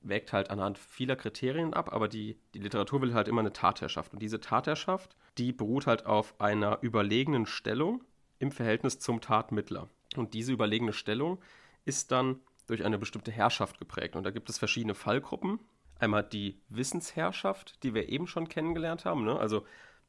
wägt 0.00 0.32
halt 0.32 0.50
anhand 0.50 0.78
vieler 0.78 1.16
Kriterien 1.16 1.74
ab, 1.74 1.92
aber 1.92 2.08
die, 2.08 2.38
die 2.54 2.60
Literatur 2.60 3.02
will 3.02 3.14
halt 3.14 3.28
immer 3.28 3.40
eine 3.40 3.52
Tatherrschaft. 3.52 4.12
Und 4.12 4.20
diese 4.20 4.40
Tatherrschaft, 4.40 5.16
die 5.36 5.52
beruht 5.52 5.86
halt 5.86 6.06
auf 6.06 6.40
einer 6.40 6.78
überlegenen 6.82 7.46
Stellung 7.46 8.04
im 8.38 8.50
Verhältnis 8.50 8.98
zum 8.98 9.20
Tatmittler. 9.20 9.88
Und 10.16 10.34
diese 10.34 10.52
überlegene 10.52 10.92
Stellung 10.92 11.38
ist 11.84 12.12
dann 12.12 12.40
durch 12.66 12.84
eine 12.84 12.98
bestimmte 12.98 13.32
Herrschaft 13.32 13.78
geprägt. 13.78 14.14
Und 14.14 14.24
da 14.24 14.30
gibt 14.30 14.48
es 14.50 14.58
verschiedene 14.58 14.94
Fallgruppen. 14.94 15.58
Einmal 15.98 16.22
die 16.22 16.60
Wissensherrschaft, 16.68 17.82
die 17.82 17.94
wir 17.94 18.08
eben 18.08 18.26
schon 18.26 18.48
kennengelernt 18.48 19.04
haben. 19.04 19.24
Ne? 19.24 19.38
Also 19.38 19.66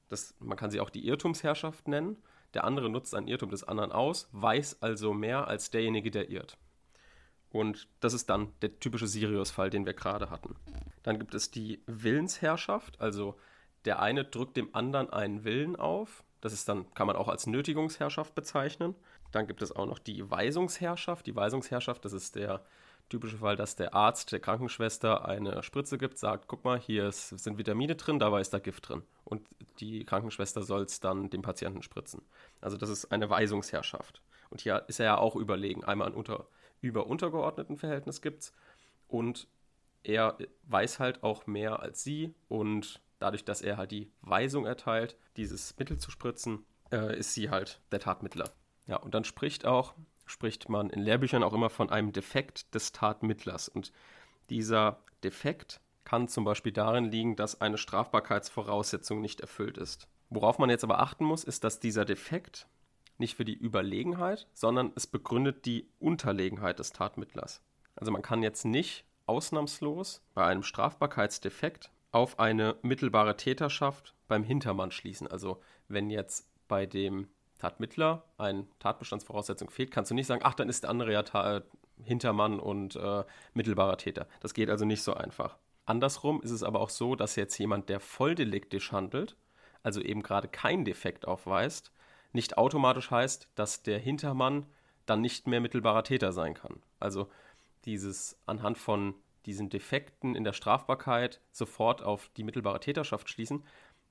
das, 0.10 0.36
man 0.39 0.58
kann 0.58 0.69
sie 0.69 0.79
auch 0.79 0.89
die 0.89 1.08
Irrtumsherrschaft 1.08 1.88
nennen. 1.88 2.17
Der 2.53 2.63
andere 2.63 2.89
nutzt 2.89 3.15
ein 3.15 3.27
Irrtum 3.27 3.50
des 3.50 3.63
anderen 3.63 3.91
aus, 3.91 4.27
weiß 4.31 4.81
also 4.81 5.13
mehr 5.13 5.48
als 5.48 5.69
derjenige, 5.69 6.12
der 6.12 6.29
irrt. 6.29 6.58
Und 7.51 7.87
das 7.99 8.13
ist 8.13 8.29
dann 8.29 8.51
der 8.61 8.79
typische 8.79 9.07
Sirius-Fall, 9.07 9.69
den 9.69 9.85
wir 9.85 9.93
gerade 9.93 10.29
hatten. 10.29 10.55
Dann 11.03 11.17
gibt 11.17 11.33
es 11.33 11.49
die 11.49 11.81
Willensherrschaft, 11.87 12.99
also 13.01 13.35
der 13.85 13.99
eine 14.01 14.25
drückt 14.25 14.57
dem 14.57 14.75
anderen 14.75 15.09
einen 15.09 15.43
Willen 15.43 15.75
auf. 15.75 16.23
Das 16.41 16.53
ist 16.53 16.69
dann, 16.69 16.93
kann 16.93 17.07
man 17.07 17.15
auch 17.15 17.27
als 17.27 17.47
Nötigungsherrschaft 17.47 18.35
bezeichnen. 18.35 18.95
Dann 19.31 19.47
gibt 19.47 19.61
es 19.61 19.71
auch 19.71 19.85
noch 19.85 19.99
die 19.99 20.29
Weisungsherrschaft. 20.29 21.25
Die 21.25 21.35
Weisungsherrschaft, 21.35 22.03
das 22.05 22.13
ist 22.13 22.35
der 22.35 22.63
typische 23.09 23.37
Fall, 23.37 23.55
dass 23.55 23.75
der 23.75 23.93
Arzt 23.93 24.31
der 24.31 24.39
Krankenschwester 24.39 25.25
eine 25.25 25.63
Spritze 25.63 25.97
gibt, 25.97 26.17
sagt, 26.17 26.47
guck 26.47 26.63
mal, 26.63 26.79
hier 26.79 27.07
ist, 27.07 27.29
sind 27.29 27.57
Vitamine 27.57 27.95
drin, 27.95 28.19
dabei 28.19 28.41
ist 28.41 28.53
da 28.53 28.59
Gift 28.59 28.87
drin. 28.87 29.01
Und 29.25 29.47
die 29.79 30.05
Krankenschwester 30.05 30.61
soll 30.61 30.83
es 30.83 30.99
dann 30.99 31.29
dem 31.29 31.41
Patienten 31.41 31.81
spritzen. 31.81 32.21
Also 32.61 32.77
das 32.77 32.89
ist 32.89 33.11
eine 33.11 33.29
Weisungsherrschaft. 33.29 34.21
Und 34.49 34.61
hier 34.61 34.83
ist 34.87 34.99
er 34.99 35.05
ja 35.05 35.17
auch 35.17 35.35
überlegen. 35.35 35.83
Einmal 35.83 36.07
ein 36.07 36.13
unter, 36.13 36.47
über 36.81 37.07
untergeordneten 37.07 37.77
Verhältnis 37.77 38.21
gibt 38.21 38.43
es 38.43 38.53
und 39.07 39.48
er 40.03 40.38
weiß 40.63 41.00
halt 41.00 41.24
auch 41.24 41.45
mehr 41.45 41.79
als 41.81 42.03
sie 42.03 42.33
und 42.48 43.01
dadurch, 43.19 43.43
dass 43.43 43.62
er 43.62 43.77
halt 43.77 43.91
die 43.91 44.12
Weisung 44.21 44.65
erteilt, 44.65 45.17
dieses 45.36 45.77
Mittel 45.77 45.98
zu 45.98 46.09
spritzen, 46.12 46.65
äh, 46.91 47.17
ist 47.17 47.33
sie 47.33 47.50
halt 47.50 47.81
der 47.91 48.00
Tatmittler. 48.00 48.50
Ja, 48.88 48.98
und 48.98 49.13
dann 49.13 49.24
spricht 49.24 49.65
auch, 49.65 49.93
spricht 50.25 50.69
man 50.69 50.89
in 50.89 51.01
Lehrbüchern 51.01 51.43
auch 51.43 51.53
immer 51.53 51.69
von 51.69 51.89
einem 51.89 52.12
Defekt 52.12 52.74
des 52.74 52.91
Tatmittlers. 52.91 53.67
Und 53.67 53.91
dieser 54.50 55.00
Defekt 55.24 55.81
kann 56.05 56.27
zum 56.27 56.43
Beispiel 56.43 56.71
darin 56.71 57.05
liegen, 57.05 57.36
dass 57.36 57.62
eine 57.62 57.77
Strafbarkeitsvoraussetzung 57.77 59.21
nicht 59.21 59.41
erfüllt 59.41 59.77
ist. 59.77 60.07
Worauf 60.29 60.57
man 60.59 60.69
jetzt 60.69 60.83
aber 60.83 61.00
achten 61.00 61.25
muss, 61.25 61.43
ist, 61.43 61.63
dass 61.63 61.79
dieser 61.79 62.05
Defekt 62.05 62.67
nicht 63.19 63.35
für 63.35 63.45
die 63.45 63.57
Überlegenheit, 63.57 64.47
sondern 64.53 64.91
es 64.95 65.07
begründet 65.07 65.65
die 65.65 65.88
Unterlegenheit 65.99 66.79
des 66.79 66.91
Tatmittlers. 66.91 67.61
Also 67.95 68.11
man 68.11 68.21
kann 68.21 68.43
jetzt 68.43 68.65
nicht 68.65 69.05
ausnahmslos 69.25 70.21
bei 70.33 70.45
einem 70.45 70.63
Strafbarkeitsdefekt 70.63 71.91
auf 72.11 72.39
eine 72.39 72.75
mittelbare 72.81 73.38
Täterschaft 73.38 74.15
beim 74.27 74.43
Hintermann 74.43 74.91
schließen. 74.91 75.27
Also 75.27 75.61
wenn 75.88 76.09
jetzt 76.09 76.49
bei 76.67 76.85
dem 76.85 77.27
Tatmittler 77.59 78.23
eine 78.38 78.65
Tatbestandsvoraussetzung 78.79 79.69
fehlt, 79.69 79.91
kannst 79.91 80.11
du 80.11 80.15
nicht 80.15 80.27
sagen, 80.27 80.41
ach, 80.43 80.55
dann 80.55 80.69
ist 80.69 80.84
der 80.84 80.89
andere 80.89 81.12
ja 81.12 81.62
Hintermann 82.03 82.60
und 82.60 82.95
äh, 82.95 83.23
mittelbarer 83.53 83.97
Täter. 83.97 84.27
Das 84.39 84.53
geht 84.53 84.69
also 84.69 84.86
nicht 84.86 85.03
so 85.03 85.13
einfach. 85.13 85.58
Andersrum 85.86 86.41
ist 86.41 86.51
es 86.51 86.63
aber 86.63 86.79
auch 86.79 86.89
so, 86.89 87.15
dass 87.15 87.36
jetzt 87.36 87.58
jemand, 87.58 87.89
der 87.89 87.99
volldeliktisch 87.99 88.91
handelt, 88.91 89.36
also 89.84 90.01
eben 90.01 90.23
gerade 90.23 90.47
keinen 90.47 90.86
Defekt 90.86 91.27
aufweist, 91.27 91.91
nicht 92.31 92.57
automatisch 92.57 93.11
heißt, 93.11 93.49
dass 93.55 93.83
der 93.83 93.99
Hintermann 93.99 94.65
dann 95.05 95.21
nicht 95.21 95.47
mehr 95.47 95.61
mittelbarer 95.61 96.03
Täter 96.03 96.31
sein 96.31 96.53
kann. 96.53 96.81
Also 96.99 97.29
dieses 97.85 98.37
anhand 98.45 98.77
von 98.77 99.15
diesen 99.45 99.69
Defekten 99.69 100.35
in 100.35 100.43
der 100.43 100.53
Strafbarkeit 100.53 101.41
sofort 101.51 102.03
auf 102.03 102.29
die 102.37 102.43
mittelbare 102.43 102.79
Täterschaft 102.79 103.29
schließen, 103.29 103.63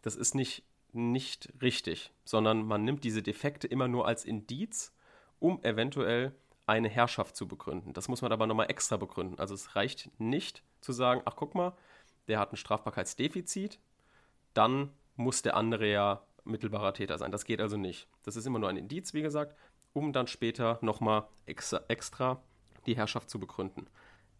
das 0.02 0.16
ist 0.16 0.34
nicht, 0.34 0.64
nicht 0.92 1.52
richtig, 1.62 2.12
sondern 2.24 2.64
man 2.64 2.84
nimmt 2.84 3.04
diese 3.04 3.22
Defekte 3.22 3.66
immer 3.66 3.88
nur 3.88 4.06
als 4.06 4.24
Indiz, 4.24 4.94
um 5.38 5.62
eventuell 5.62 6.34
eine 6.66 6.88
Herrschaft 6.88 7.36
zu 7.36 7.46
begründen. 7.46 7.92
Das 7.92 8.08
muss 8.08 8.22
man 8.22 8.32
aber 8.32 8.46
nochmal 8.46 8.70
extra 8.70 8.96
begründen. 8.96 9.38
Also 9.38 9.54
es 9.54 9.76
reicht 9.76 10.10
nicht 10.18 10.62
zu 10.80 10.92
sagen, 10.92 11.22
ach 11.24 11.36
guck 11.36 11.54
mal, 11.54 11.72
der 12.26 12.38
hat 12.38 12.52
ein 12.52 12.56
Strafbarkeitsdefizit, 12.56 13.78
dann 14.54 14.90
muss 15.16 15.42
der 15.42 15.56
andere 15.56 15.90
ja 15.90 16.22
mittelbarer 16.48 16.94
Täter 16.94 17.18
sein. 17.18 17.30
Das 17.30 17.44
geht 17.44 17.60
also 17.60 17.76
nicht. 17.76 18.08
Das 18.24 18.36
ist 18.36 18.46
immer 18.46 18.58
nur 18.58 18.68
ein 18.68 18.76
Indiz, 18.76 19.14
wie 19.14 19.22
gesagt, 19.22 19.56
um 19.92 20.12
dann 20.12 20.26
später 20.26 20.78
nochmal 20.82 21.28
extra, 21.46 21.82
extra 21.88 22.42
die 22.86 22.96
Herrschaft 22.96 23.30
zu 23.30 23.38
begründen. 23.38 23.88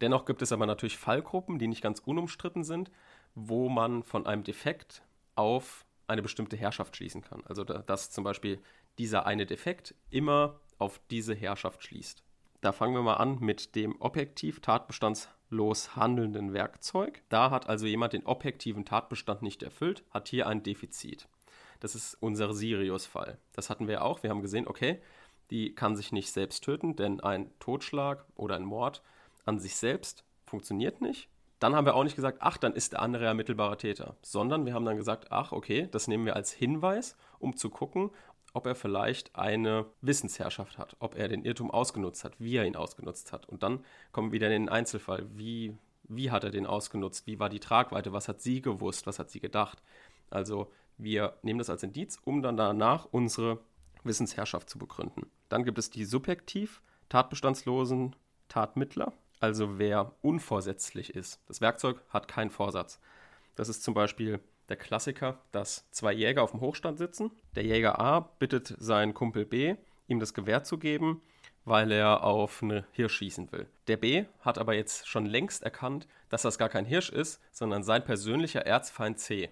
Dennoch 0.01 0.25
gibt 0.25 0.41
es 0.41 0.51
aber 0.51 0.65
natürlich 0.65 0.97
Fallgruppen, 0.97 1.59
die 1.59 1.67
nicht 1.67 1.81
ganz 1.81 1.99
unumstritten 1.99 2.63
sind, 2.63 2.89
wo 3.35 3.69
man 3.69 4.03
von 4.03 4.25
einem 4.25 4.43
Defekt 4.43 5.03
auf 5.35 5.85
eine 6.07 6.21
bestimmte 6.21 6.57
Herrschaft 6.57 6.95
schließen 6.95 7.21
kann. 7.21 7.43
Also 7.45 7.63
dass 7.63 8.11
zum 8.11 8.23
Beispiel 8.23 8.61
dieser 8.97 9.25
eine 9.25 9.45
Defekt 9.45 9.95
immer 10.09 10.59
auf 10.77 10.99
diese 11.11 11.35
Herrschaft 11.35 11.83
schließt. 11.83 12.23
Da 12.61 12.71
fangen 12.71 12.93
wir 12.93 13.01
mal 13.01 13.15
an 13.15 13.39
mit 13.39 13.75
dem 13.75 14.01
objektiv 14.01 14.59
tatbestandslos 14.59 15.95
handelnden 15.95 16.53
Werkzeug. 16.53 17.23
Da 17.29 17.51
hat 17.51 17.69
also 17.69 17.85
jemand 17.85 18.13
den 18.13 18.25
objektiven 18.25 18.85
Tatbestand 18.85 19.41
nicht 19.41 19.63
erfüllt, 19.63 20.03
hat 20.09 20.27
hier 20.27 20.47
ein 20.47 20.63
Defizit. 20.63 21.27
Das 21.79 21.95
ist 21.95 22.15
unser 22.19 22.53
Sirius-Fall. 22.53 23.37
Das 23.53 23.69
hatten 23.69 23.87
wir 23.87 24.03
auch. 24.03 24.23
Wir 24.23 24.29
haben 24.29 24.41
gesehen, 24.41 24.67
okay, 24.67 25.01
die 25.49 25.73
kann 25.73 25.95
sich 25.95 26.11
nicht 26.11 26.31
selbst 26.31 26.63
töten, 26.63 26.95
denn 26.95 27.19
ein 27.21 27.51
Totschlag 27.59 28.25
oder 28.35 28.55
ein 28.55 28.65
Mord 28.65 29.01
an 29.45 29.59
sich 29.59 29.75
selbst 29.75 30.23
funktioniert 30.45 31.01
nicht. 31.01 31.29
Dann 31.59 31.75
haben 31.75 31.85
wir 31.85 31.95
auch 31.95 32.03
nicht 32.03 32.15
gesagt, 32.15 32.37
ach, 32.41 32.57
dann 32.57 32.73
ist 32.73 32.93
der 32.93 33.01
andere 33.01 33.25
ja 33.25 33.33
mittelbarer 33.33 33.77
Täter, 33.77 34.15
sondern 34.21 34.65
wir 34.65 34.73
haben 34.73 34.85
dann 34.85 34.95
gesagt, 34.95 35.31
ach, 35.31 35.51
okay, 35.51 35.89
das 35.91 36.07
nehmen 36.07 36.25
wir 36.25 36.35
als 36.35 36.51
Hinweis, 36.51 37.17
um 37.39 37.57
zu 37.57 37.69
gucken, 37.69 38.11
ob 38.53 38.65
er 38.65 38.75
vielleicht 38.75 39.35
eine 39.35 39.85
Wissensherrschaft 40.01 40.77
hat, 40.77 40.95
ob 40.99 41.15
er 41.15 41.27
den 41.27 41.43
Irrtum 41.43 41.69
ausgenutzt 41.69 42.23
hat, 42.23 42.39
wie 42.39 42.55
er 42.55 42.65
ihn 42.65 42.75
ausgenutzt 42.75 43.31
hat. 43.33 43.47
Und 43.47 43.63
dann 43.63 43.83
kommen 44.11 44.29
wir 44.29 44.37
wieder 44.37 44.47
in 44.47 44.63
den 44.63 44.69
Einzelfall. 44.69 45.25
Wie, 45.35 45.77
wie 46.03 46.31
hat 46.31 46.43
er 46.43 46.49
den 46.49 46.65
ausgenutzt? 46.65 47.27
Wie 47.27 47.39
war 47.39 47.49
die 47.49 47.59
Tragweite? 47.59 48.13
Was 48.13 48.27
hat 48.27 48.41
sie 48.41 48.61
gewusst? 48.61 49.05
Was 49.05 49.19
hat 49.19 49.29
sie 49.29 49.39
gedacht? 49.39 49.83
Also 50.29 50.71
wir 50.99 51.37
nehmen 51.41 51.59
das 51.59 51.69
als 51.69 51.81
Indiz, 51.81 52.19
um 52.23 52.41
dann 52.41 52.57
danach 52.57 53.05
unsere 53.11 53.59
Wissensherrschaft 54.03 54.69
zu 54.69 54.77
begründen. 54.77 55.31
Dann 55.47 55.63
gibt 55.63 55.79
es 55.79 55.89
die 55.89 56.05
subjektiv 56.05 56.81
tatbestandslosen 57.07 58.15
Tatmittler, 58.49 59.13
also 59.39 59.79
wer 59.79 60.13
unvorsätzlich 60.21 61.15
ist. 61.15 61.41
Das 61.47 61.61
Werkzeug 61.61 62.01
hat 62.09 62.27
keinen 62.27 62.49
Vorsatz. 62.49 62.99
Das 63.55 63.69
ist 63.69 63.83
zum 63.83 63.93
Beispiel 63.93 64.39
der 64.67 64.77
Klassiker, 64.77 65.39
dass 65.51 65.89
zwei 65.91 66.13
Jäger 66.13 66.43
auf 66.43 66.51
dem 66.51 66.61
Hochstand 66.61 66.97
sitzen. 66.97 67.31
Der 67.55 67.63
Jäger 67.63 67.99
A 67.99 68.19
bittet 68.19 68.75
seinen 68.77 69.13
Kumpel 69.13 69.45
B, 69.45 69.75
ihm 70.07 70.19
das 70.19 70.33
Gewehr 70.33 70.63
zu 70.63 70.77
geben, 70.77 71.21
weil 71.65 71.91
er 71.91 72.23
auf 72.23 72.61
eine 72.61 72.85
Hirsch 72.91 73.15
schießen 73.17 73.51
will. 73.51 73.67
Der 73.87 73.97
B 73.97 74.25
hat 74.41 74.57
aber 74.57 74.75
jetzt 74.75 75.07
schon 75.07 75.25
längst 75.25 75.63
erkannt, 75.63 76.07
dass 76.29 76.43
das 76.43 76.57
gar 76.57 76.69
kein 76.69 76.85
Hirsch 76.85 77.09
ist, 77.09 77.41
sondern 77.51 77.83
sein 77.83 78.03
persönlicher 78.03 78.65
Erzfeind 78.65 79.19
C 79.19 79.49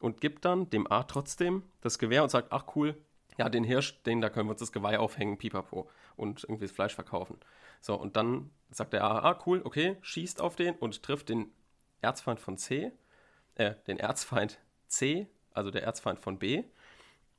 und 0.00 0.20
gibt 0.20 0.44
dann 0.44 0.70
dem 0.70 0.90
A 0.90 1.04
trotzdem 1.04 1.62
das 1.80 1.98
Gewehr 1.98 2.22
und 2.22 2.30
sagt, 2.30 2.52
ach 2.52 2.64
cool, 2.76 2.96
ja, 3.38 3.48
den 3.48 3.64
Hirsch, 3.64 4.02
den, 4.04 4.20
da 4.20 4.30
können 4.30 4.48
wir 4.48 4.52
uns 4.52 4.60
das 4.60 4.72
Geweih 4.72 4.98
aufhängen, 4.98 5.38
pipapo, 5.38 5.88
und 6.16 6.44
irgendwie 6.44 6.66
das 6.66 6.72
Fleisch 6.72 6.94
verkaufen. 6.94 7.38
So, 7.80 7.94
und 7.94 8.16
dann 8.16 8.50
sagt 8.70 8.92
der 8.92 9.04
A, 9.04 9.18
ah, 9.30 9.42
cool, 9.46 9.60
okay, 9.64 9.96
schießt 10.02 10.40
auf 10.40 10.56
den 10.56 10.74
und 10.76 11.02
trifft 11.02 11.28
den 11.28 11.50
Erzfeind 12.00 12.40
von 12.40 12.56
C, 12.56 12.92
äh, 13.56 13.74
den 13.86 13.98
Erzfeind 13.98 14.60
C, 14.86 15.28
also 15.52 15.70
der 15.70 15.82
Erzfeind 15.82 16.20
von 16.20 16.38
B, 16.38 16.64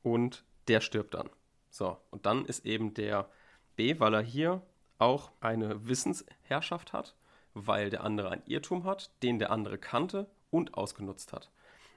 und 0.03 0.43
der 0.67 0.81
stirbt 0.81 1.13
dann. 1.13 1.29
So, 1.69 1.97
und 2.11 2.25
dann 2.25 2.45
ist 2.45 2.65
eben 2.65 2.93
der 2.93 3.29
B, 3.75 3.99
weil 3.99 4.13
er 4.13 4.21
hier 4.21 4.61
auch 4.97 5.31
eine 5.41 5.87
Wissensherrschaft 5.87 6.93
hat, 6.93 7.15
weil 7.53 7.89
der 7.89 8.03
andere 8.03 8.29
ein 8.29 8.43
Irrtum 8.45 8.83
hat, 8.83 9.11
den 9.23 9.39
der 9.39 9.51
andere 9.51 9.77
kannte 9.77 10.29
und 10.51 10.75
ausgenutzt 10.75 11.33
hat. 11.33 11.49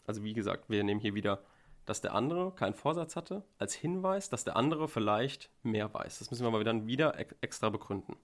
Also 0.08 0.24
wie 0.24 0.32
gesagt, 0.32 0.68
wir 0.68 0.82
nehmen 0.82 1.00
hier 1.00 1.14
wieder 1.14 1.40
dass 1.88 2.02
der 2.02 2.14
andere 2.14 2.52
keinen 2.52 2.74
Vorsatz 2.74 3.16
hatte, 3.16 3.42
als 3.56 3.74
Hinweis, 3.74 4.28
dass 4.28 4.44
der 4.44 4.56
andere 4.56 4.88
vielleicht 4.88 5.50
mehr 5.62 5.92
weiß. 5.94 6.18
Das 6.18 6.30
müssen 6.30 6.44
wir 6.44 6.50
mal 6.50 6.60
wieder, 6.60 6.86
wieder 6.86 7.14
extra 7.40 7.70
begründen. 7.70 8.14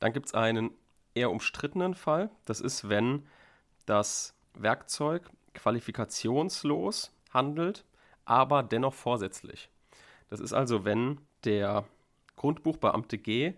Dann 0.00 0.12
gibt 0.12 0.26
es 0.26 0.34
einen 0.34 0.70
eher 1.14 1.30
umstrittenen 1.30 1.94
Fall. 1.94 2.28
Das 2.44 2.60
ist, 2.60 2.90
wenn 2.90 3.26
das 3.86 4.34
Werkzeug 4.52 5.30
qualifikationslos 5.54 7.10
handelt, 7.30 7.86
aber 8.26 8.62
dennoch 8.62 8.92
vorsätzlich. 8.92 9.70
Das 10.28 10.38
ist 10.38 10.52
also, 10.52 10.84
wenn 10.84 11.18
der 11.44 11.84
Grundbuchbeamte 12.36 13.16
G 13.16 13.54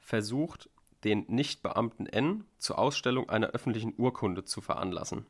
versucht, 0.00 0.70
den 1.04 1.26
Nichtbeamten 1.28 2.06
N 2.06 2.46
zur 2.56 2.78
Ausstellung 2.78 3.28
einer 3.28 3.48
öffentlichen 3.48 3.92
Urkunde 3.98 4.44
zu 4.44 4.62
veranlassen. 4.62 5.26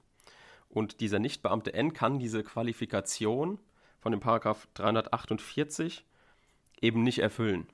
Und 0.72 1.00
dieser 1.00 1.18
Nichtbeamte 1.18 1.74
N 1.74 1.92
kann 1.92 2.18
diese 2.18 2.42
Qualifikation 2.42 3.58
von 4.00 4.10
dem 4.10 4.20
Paragraph 4.20 4.66
348 4.72 6.06
eben 6.80 7.02
nicht 7.02 7.18
erfüllen. 7.18 7.68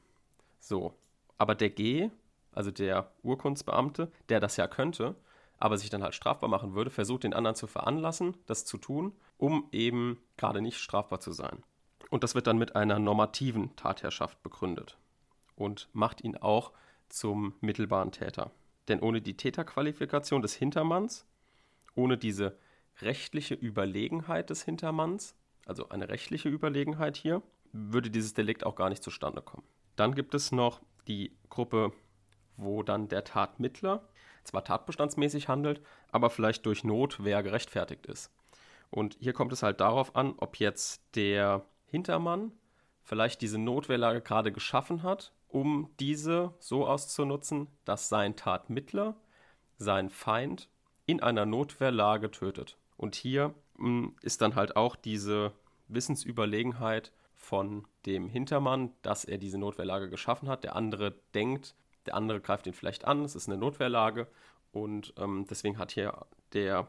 So, 0.58 0.94
aber 1.38 1.54
der 1.54 1.70
G, 1.70 2.11
also 2.52 2.72
der 2.72 3.12
Urkundsbeamte, 3.22 4.11
der 4.28 4.40
das 4.40 4.56
ja 4.56 4.66
könnte, 4.66 5.14
aber 5.58 5.78
sich 5.78 5.90
dann 5.90 6.02
halt 6.02 6.16
strafbar 6.16 6.50
machen 6.50 6.74
würde, 6.74 6.90
versucht 6.90 7.22
den 7.22 7.34
anderen 7.34 7.54
zu 7.54 7.68
veranlassen, 7.68 8.37
das 8.46 8.64
zu 8.64 8.78
tun, 8.78 9.12
um 9.37 9.68
eben 9.70 10.18
gerade 10.37 10.61
nicht 10.61 10.78
strafbar 10.78 11.20
zu 11.20 11.30
sein. 11.30 11.62
Und 12.11 12.24
das 12.24 12.34
wird 12.34 12.48
dann 12.48 12.58
mit 12.58 12.74
einer 12.74 12.98
normativen 12.98 13.76
Tatherrschaft 13.76 14.42
begründet 14.42 14.98
und 15.54 15.88
macht 15.92 16.24
ihn 16.24 16.37
auch 16.37 16.72
zum 17.08 17.54
mittelbaren 17.61 18.11
Täter. 18.11 18.50
Denn 18.88 18.98
ohne 18.98 19.20
die 19.20 19.37
Täterqualifikation 19.37 20.42
des 20.42 20.54
Hintermanns, 20.54 21.26
ohne 21.94 22.18
diese 22.18 22.58
rechtliche 23.02 23.54
Überlegenheit 23.54 24.50
des 24.50 24.62
Hintermanns, 24.62 25.37
also 25.66 25.88
eine 25.88 26.08
rechtliche 26.08 26.48
Überlegenheit 26.48 27.16
hier, 27.16 27.42
würde 27.72 28.11
dieses 28.11 28.34
Delikt 28.34 28.64
auch 28.64 28.74
gar 28.74 28.88
nicht 28.88 29.02
zustande 29.02 29.42
kommen. 29.42 29.64
Dann 29.96 30.14
gibt 30.14 30.34
es 30.34 30.52
noch 30.52 30.80
die 31.06 31.37
Gruppe, 31.48 31.92
wo 32.56 32.82
dann 32.82 33.08
der 33.08 33.24
Tatmittler 33.24 34.08
zwar 34.44 34.64
tatbestandsmäßig 34.64 35.48
handelt, 35.48 35.82
aber 36.11 36.30
vielleicht 36.30 36.64
durch 36.66 36.84
Notwehr 36.84 37.42
gerechtfertigt 37.42 38.06
ist. 38.06 38.32
Und 38.90 39.16
hier 39.20 39.32
kommt 39.32 39.52
es 39.52 39.62
halt 39.62 39.80
darauf 39.80 40.16
an, 40.16 40.34
ob 40.38 40.56
jetzt 40.56 41.02
der 41.14 41.64
Hintermann 41.87 42.52
vielleicht 43.02 43.42
diese 43.42 43.58
Notwehrlage 43.58 44.20
gerade 44.20 44.52
geschaffen 44.52 45.02
hat, 45.02 45.32
um 45.48 45.90
diese 46.00 46.54
so 46.58 46.87
auszunutzen, 46.87 47.68
dass 47.84 48.08
sein 48.08 48.37
Tatmittler 48.37 49.16
seinen 49.78 50.11
Feind 50.11 50.68
in 51.06 51.22
einer 51.22 51.46
Notwehrlage 51.46 52.30
tötet. 52.30 52.76
Und 52.98 53.14
hier 53.14 53.54
mh, 53.78 53.87
hm, 53.87 54.16
ist 54.20 54.42
dann 54.42 54.54
halt 54.54 54.76
auch 54.76 54.94
diese 54.94 55.52
Wissensüberlegenheit 55.88 57.12
von 57.34 57.87
dem 58.04 58.28
Hintermann, 58.28 58.92
dass 59.00 59.24
er 59.24 59.38
diese 59.38 59.56
Notwehrlage 59.56 60.11
geschaffen 60.11 60.48
hat. 60.48 60.64
Der 60.64 60.76
andere 60.76 61.14
denkt, 61.32 61.74
der 62.04 62.14
andere 62.14 62.40
greift 62.40 62.66
ihn 62.66 62.74
vielleicht 62.74 63.06
an, 63.06 63.24
es 63.24 63.34
ist 63.34 63.48
eine 63.48 63.56
Notwehrlage 63.56 64.26
und 64.72 65.14
ähm, 65.16 65.46
deswegen 65.48 65.78
hat 65.78 65.92
hier 65.92 66.26
der 66.52 66.88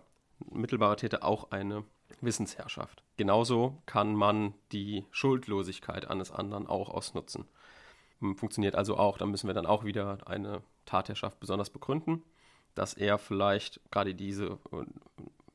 mittelbare 0.50 0.96
Täter 0.96 1.24
auch 1.24 1.52
eine 1.52 1.86
Wissensherrschaft. 2.22 3.04
Genauso 3.18 3.82
kann 3.86 4.16
man 4.16 4.54
die 4.72 5.06
Schuldlosigkeit 5.12 6.10
eines 6.10 6.32
anderen 6.32 6.68
auch 6.68 6.90
ausnutzen. 6.90 7.46
Hm, 8.20 8.36
funktioniert 8.36 8.76
also 8.76 8.98
auch, 8.98 9.18
da 9.18 9.26
müssen 9.26 9.48
wir 9.48 9.54
dann 9.54 9.66
auch 9.68 9.84
wieder 9.84 10.18
eine 10.26 10.62
Tatherrschaft 10.86 11.40
besonders 11.40 11.70
begründen, 11.70 12.24
dass 12.74 12.94
er 12.94 13.18
vielleicht 13.18 13.80
gerade 13.92 14.16
diese 14.16 14.58
äh, 14.72 14.86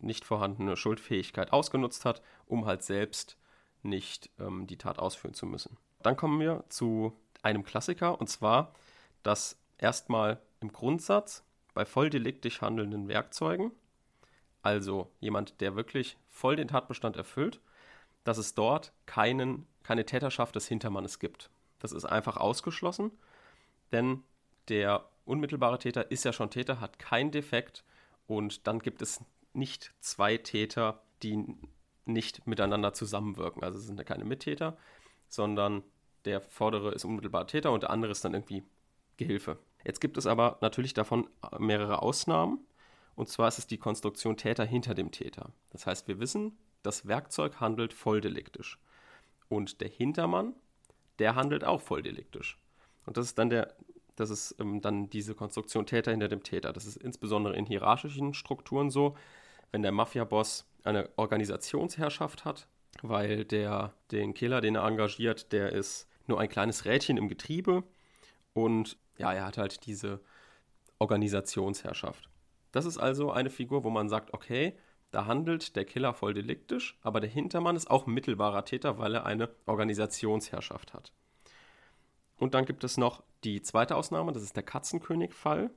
nicht 0.04 0.24
vorhandene 0.24 0.76
Schuldfähigkeit 0.76 1.52
ausgenutzt 1.52 2.04
hat, 2.04 2.22
um 2.46 2.66
halt 2.66 2.82
selbst 2.82 3.36
nicht 3.82 4.30
ähm, 4.38 4.66
die 4.66 4.78
Tat 4.78 4.98
ausführen 4.98 5.34
zu 5.34 5.46
müssen. 5.46 5.76
Dann 6.02 6.16
kommen 6.16 6.40
wir 6.40 6.64
zu 6.68 7.16
einem 7.42 7.64
Klassiker 7.64 8.20
und 8.20 8.28
zwar, 8.28 8.74
dass 9.22 9.58
erstmal 9.78 10.40
im 10.60 10.72
Grundsatz 10.72 11.44
bei 11.74 11.84
volldeliktisch 11.84 12.60
handelnden 12.60 13.08
Werkzeugen, 13.08 13.72
also 14.62 15.10
jemand, 15.20 15.60
der 15.60 15.76
wirklich 15.76 16.16
voll 16.28 16.56
den 16.56 16.68
Tatbestand 16.68 17.16
erfüllt, 17.16 17.60
dass 18.24 18.38
es 18.38 18.54
dort 18.54 18.92
keinen, 19.06 19.66
keine 19.82 20.06
Täterschaft 20.06 20.56
des 20.56 20.66
Hintermannes 20.66 21.18
gibt. 21.18 21.50
Das 21.80 21.92
ist 21.92 22.06
einfach 22.06 22.38
ausgeschlossen, 22.38 23.10
denn 23.92 24.22
der 24.68 25.08
unmittelbare 25.26 25.78
Täter 25.78 26.10
ist 26.10 26.24
ja 26.24 26.32
schon 26.32 26.50
Täter, 26.50 26.80
hat 26.80 26.98
keinen 26.98 27.30
Defekt 27.30 27.84
und 28.26 28.66
dann 28.66 28.78
gibt 28.78 29.02
es 29.02 29.22
nicht 29.54 29.92
zwei 30.00 30.36
Täter, 30.36 31.02
die 31.22 31.44
nicht 32.06 32.46
miteinander 32.46 32.92
zusammenwirken. 32.92 33.62
Also 33.62 33.78
es 33.78 33.86
sind 33.86 33.98
ja 33.98 34.04
keine 34.04 34.24
Mittäter, 34.24 34.76
sondern 35.28 35.82
der 36.24 36.40
vordere 36.40 36.92
ist 36.92 37.04
unmittelbar 37.04 37.46
Täter 37.46 37.72
und 37.72 37.82
der 37.82 37.90
andere 37.90 38.12
ist 38.12 38.24
dann 38.24 38.34
irgendwie 38.34 38.62
Gehilfe. 39.16 39.58
Jetzt 39.84 40.00
gibt 40.00 40.16
es 40.16 40.26
aber 40.26 40.58
natürlich 40.60 40.94
davon 40.94 41.28
mehrere 41.58 42.02
Ausnahmen. 42.02 42.60
Und 43.16 43.28
zwar 43.28 43.48
ist 43.48 43.58
es 43.58 43.66
die 43.66 43.78
Konstruktion 43.78 44.36
Täter 44.36 44.64
hinter 44.64 44.94
dem 44.94 45.12
Täter. 45.12 45.50
Das 45.70 45.86
heißt, 45.86 46.08
wir 46.08 46.18
wissen, 46.18 46.56
das 46.82 47.06
Werkzeug 47.06 47.60
handelt 47.60 47.92
volldeliktisch. 47.92 48.78
Und 49.48 49.80
der 49.80 49.88
Hintermann, 49.88 50.54
der 51.18 51.36
handelt 51.36 51.64
auch 51.64 51.80
volldeliktisch. 51.80 52.58
Und 53.06 53.16
das 53.16 53.26
ist 53.26 53.38
dann 53.38 53.50
der, 53.50 53.74
das 54.16 54.30
ist 54.30 54.56
ähm, 54.58 54.80
dann 54.80 55.10
diese 55.10 55.34
Konstruktion 55.34 55.86
Täter 55.86 56.10
hinter 56.10 56.28
dem 56.28 56.42
Täter. 56.42 56.72
Das 56.72 56.86
ist 56.86 56.96
insbesondere 56.96 57.54
in 57.56 57.66
hierarchischen 57.66 58.34
Strukturen 58.34 58.90
so, 58.90 59.16
wenn 59.74 59.82
der 59.82 59.90
Mafia-Boss 59.90 60.70
eine 60.84 61.10
Organisationsherrschaft 61.16 62.44
hat, 62.44 62.68
weil 63.02 63.44
der 63.44 63.92
den 64.12 64.32
Killer, 64.32 64.60
den 64.60 64.76
er 64.76 64.86
engagiert, 64.86 65.50
der 65.50 65.72
ist 65.72 66.08
nur 66.28 66.38
ein 66.38 66.48
kleines 66.48 66.84
Rädchen 66.84 67.16
im 67.16 67.28
Getriebe 67.28 67.82
und 68.52 68.96
ja, 69.18 69.32
er 69.32 69.44
hat 69.44 69.58
halt 69.58 69.84
diese 69.86 70.20
Organisationsherrschaft. 71.00 72.30
Das 72.70 72.84
ist 72.84 72.98
also 72.98 73.32
eine 73.32 73.50
Figur, 73.50 73.82
wo 73.82 73.90
man 73.90 74.08
sagt, 74.08 74.32
okay, 74.32 74.78
da 75.10 75.26
handelt 75.26 75.74
der 75.74 75.84
Killer 75.84 76.14
voll 76.14 76.34
deliktisch, 76.34 76.96
aber 77.02 77.18
der 77.18 77.30
Hintermann 77.30 77.74
ist 77.74 77.90
auch 77.90 78.06
mittelbarer 78.06 78.64
Täter, 78.64 78.98
weil 78.98 79.16
er 79.16 79.26
eine 79.26 79.48
Organisationsherrschaft 79.66 80.94
hat. 80.94 81.10
Und 82.36 82.54
dann 82.54 82.64
gibt 82.64 82.84
es 82.84 82.96
noch 82.96 83.24
die 83.42 83.60
zweite 83.60 83.96
Ausnahme, 83.96 84.30
das 84.30 84.44
ist 84.44 84.54
der 84.54 84.62
Katzenkönig-Fall. 84.62 85.72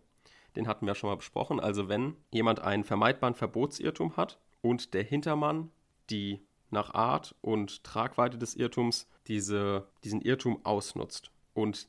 Den 0.58 0.68
hatten 0.68 0.88
wir 0.88 0.96
schon 0.96 1.12
mal 1.12 1.18
besprochen. 1.18 1.60
Also 1.60 1.88
wenn 1.88 2.18
jemand 2.32 2.60
einen 2.60 2.84
vermeidbaren 2.84 3.36
Verbotsirrtum 3.36 4.18
hat 4.18 4.40
und 4.62 4.96
der 4.96 5.04
Hintermann 5.04 5.72
die 6.10 6.42
nach 6.72 6.94
Art 6.96 7.36
und 7.42 7.84
Tragweite 7.84 8.40
des 8.40 8.56
Irrtums 8.56 9.08
diese, 9.28 9.88
diesen 10.04 10.22
Irrtum 10.22 10.66
ausnutzt 10.66 11.32
und 11.54 11.88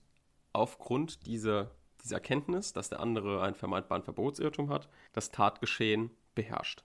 aufgrund 0.52 1.26
dieser, 1.26 1.70
dieser 2.04 2.20
Kenntnis, 2.20 2.72
dass 2.74 2.90
der 2.90 3.00
andere 3.00 3.42
einen 3.42 3.54
vermeidbaren 3.54 4.02
Verbotsirrtum 4.02 4.68
hat, 4.68 4.88
das 5.12 5.30
Tatgeschehen 5.30 6.10
beherrscht. 6.34 6.84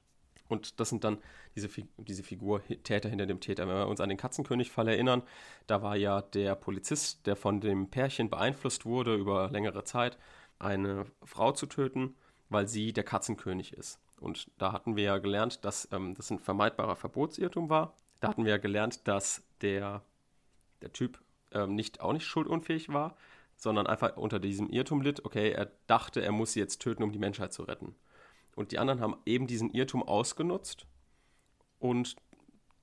Und 0.49 0.79
das 0.79 0.89
sind 0.89 1.03
dann 1.03 1.17
diese, 1.55 1.69
diese 1.97 2.23
Figur 2.23 2.61
Täter 2.83 3.09
hinter 3.09 3.25
dem 3.25 3.39
Täter. 3.39 3.67
Wenn 3.67 3.75
wir 3.75 3.87
uns 3.87 4.01
an 4.01 4.09
den 4.09 4.17
Katzenkönig-Fall 4.17 4.87
erinnern, 4.87 5.23
da 5.67 5.81
war 5.81 5.95
ja 5.95 6.21
der 6.21 6.55
Polizist, 6.55 7.25
der 7.25 7.35
von 7.35 7.61
dem 7.61 7.89
Pärchen 7.89 8.29
beeinflusst 8.29 8.85
wurde, 8.85 9.15
über 9.15 9.49
längere 9.49 9.83
Zeit 9.83 10.17
eine 10.63 11.05
Frau 11.23 11.51
zu 11.51 11.65
töten, 11.65 12.15
weil 12.49 12.67
sie 12.67 12.93
der 12.93 13.03
Katzenkönig 13.03 13.73
ist. 13.73 13.99
Und 14.19 14.49
da 14.57 14.71
hatten 14.71 14.95
wir 14.95 15.03
ja 15.03 15.17
gelernt, 15.17 15.65
dass 15.65 15.89
ähm, 15.91 16.13
das 16.15 16.31
ein 16.31 16.39
vermeidbarer 16.39 16.95
Verbotsirrtum 16.95 17.69
war. 17.69 17.95
Da 18.19 18.29
hatten 18.29 18.45
wir 18.45 18.51
ja 18.51 18.57
gelernt, 18.57 19.07
dass 19.07 19.43
der, 19.61 20.01
der 20.81 20.93
Typ 20.93 21.19
ähm, 21.51 21.75
nicht, 21.75 21.99
auch 21.99 22.13
nicht 22.13 22.25
schuldunfähig 22.25 22.89
war, 22.89 23.17
sondern 23.55 23.87
einfach 23.87 24.15
unter 24.17 24.39
diesem 24.39 24.69
Irrtum 24.69 25.01
litt, 25.01 25.25
okay, 25.25 25.51
er 25.51 25.71
dachte, 25.87 26.21
er 26.21 26.31
muss 26.31 26.53
sie 26.53 26.59
jetzt 26.59 26.81
töten, 26.81 27.03
um 27.03 27.11
die 27.11 27.19
Menschheit 27.19 27.53
zu 27.53 27.63
retten. 27.63 27.95
Und 28.55 28.71
die 28.71 28.79
anderen 28.79 29.01
haben 29.01 29.17
eben 29.25 29.47
diesen 29.47 29.71
Irrtum 29.71 30.03
ausgenutzt 30.03 30.85
und 31.79 32.15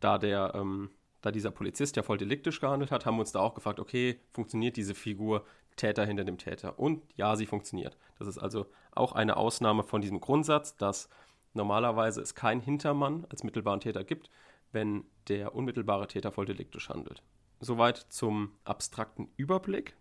da 0.01 0.19
der, 0.19 0.53
ähm, 0.55 0.91
da 1.23 1.31
dieser 1.31 1.51
Polizist 1.51 1.97
ja 1.97 2.03
voll 2.03 2.19
deliktisch 2.19 2.61
gehandelt 2.61 2.91
hat, 2.91 3.07
haben 3.07 3.17
wir 3.17 3.21
uns 3.21 3.33
da 3.33 3.41
auch 3.41 3.55
gefragt, 3.55 3.81
okay, 3.81 4.21
funktioniert 4.33 4.77
diese 4.77 4.95
Figur 4.95 5.45
Täter 5.77 6.05
hinter 6.05 6.25
dem 6.25 6.39
Täter? 6.39 6.79
Und 6.79 7.03
ja, 7.17 7.37
sie 7.37 7.47
funktioniert. 7.47 7.97
Das 8.19 8.29
ist 8.29 8.39
also 8.39 8.67
auch 8.93 9.13
eine 9.13 9.37
Ausnahme 9.37 9.83
von 9.83 10.01
diesem 10.01 10.21
Grundsatz, 10.21 10.77
dass 10.77 11.09
normalerweise 11.55 12.21
es 12.21 12.35
keinen 12.35 12.61
Hintermann 12.61 13.27
als 13.31 13.45
mittelbaren 13.45 13.81
Täter 13.81 14.05
gibt, 14.05 14.31
wenn 14.73 15.05
der 15.29 15.55
unmittelbare 15.55 16.07
Täter 16.07 16.33
voll 16.33 16.47
deliktisch 16.47 16.89
handelt. 16.89 17.23
Soweit 17.61 17.99
zum 18.09 18.53
abstrakten 18.65 19.29
Überblick 19.37 19.97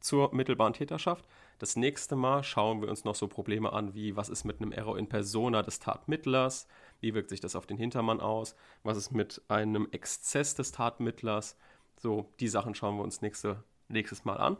zur 0.00 0.34
mittelbaren 0.34 0.72
Täterschaft. 0.72 1.24
Das 1.58 1.76
nächste 1.76 2.16
Mal 2.16 2.42
schauen 2.42 2.82
wir 2.82 2.88
uns 2.88 3.04
noch 3.04 3.14
so 3.14 3.28
Probleme 3.28 3.72
an, 3.72 3.94
wie 3.94 4.16
was 4.16 4.28
ist 4.28 4.44
mit 4.44 4.60
einem 4.60 4.72
Error 4.72 4.98
in 4.98 5.08
Persona 5.08 5.62
des 5.62 5.78
Tatmittlers, 5.78 6.66
wie 7.04 7.14
wirkt 7.14 7.28
sich 7.28 7.40
das 7.40 7.54
auf 7.54 7.66
den 7.66 7.76
Hintermann 7.76 8.20
aus, 8.20 8.56
was 8.82 8.96
ist 8.96 9.12
mit 9.12 9.42
einem 9.48 9.88
Exzess 9.92 10.54
des 10.54 10.72
Tatmittlers. 10.72 11.56
So, 11.98 12.32
die 12.40 12.48
Sachen 12.48 12.74
schauen 12.74 12.96
wir 12.96 13.04
uns 13.04 13.20
nächste, 13.20 13.62
nächstes 13.88 14.24
Mal 14.24 14.38
an. 14.38 14.56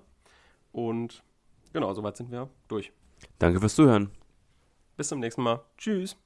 Und 0.72 1.24
genau, 1.72 1.94
soweit 1.94 2.18
sind 2.18 2.30
wir 2.30 2.50
durch. 2.68 2.92
Danke 3.38 3.60
fürs 3.60 3.74
Zuhören. 3.74 4.10
Bis 4.96 5.08
zum 5.08 5.20
nächsten 5.20 5.42
Mal. 5.42 5.64
Tschüss. 5.78 6.16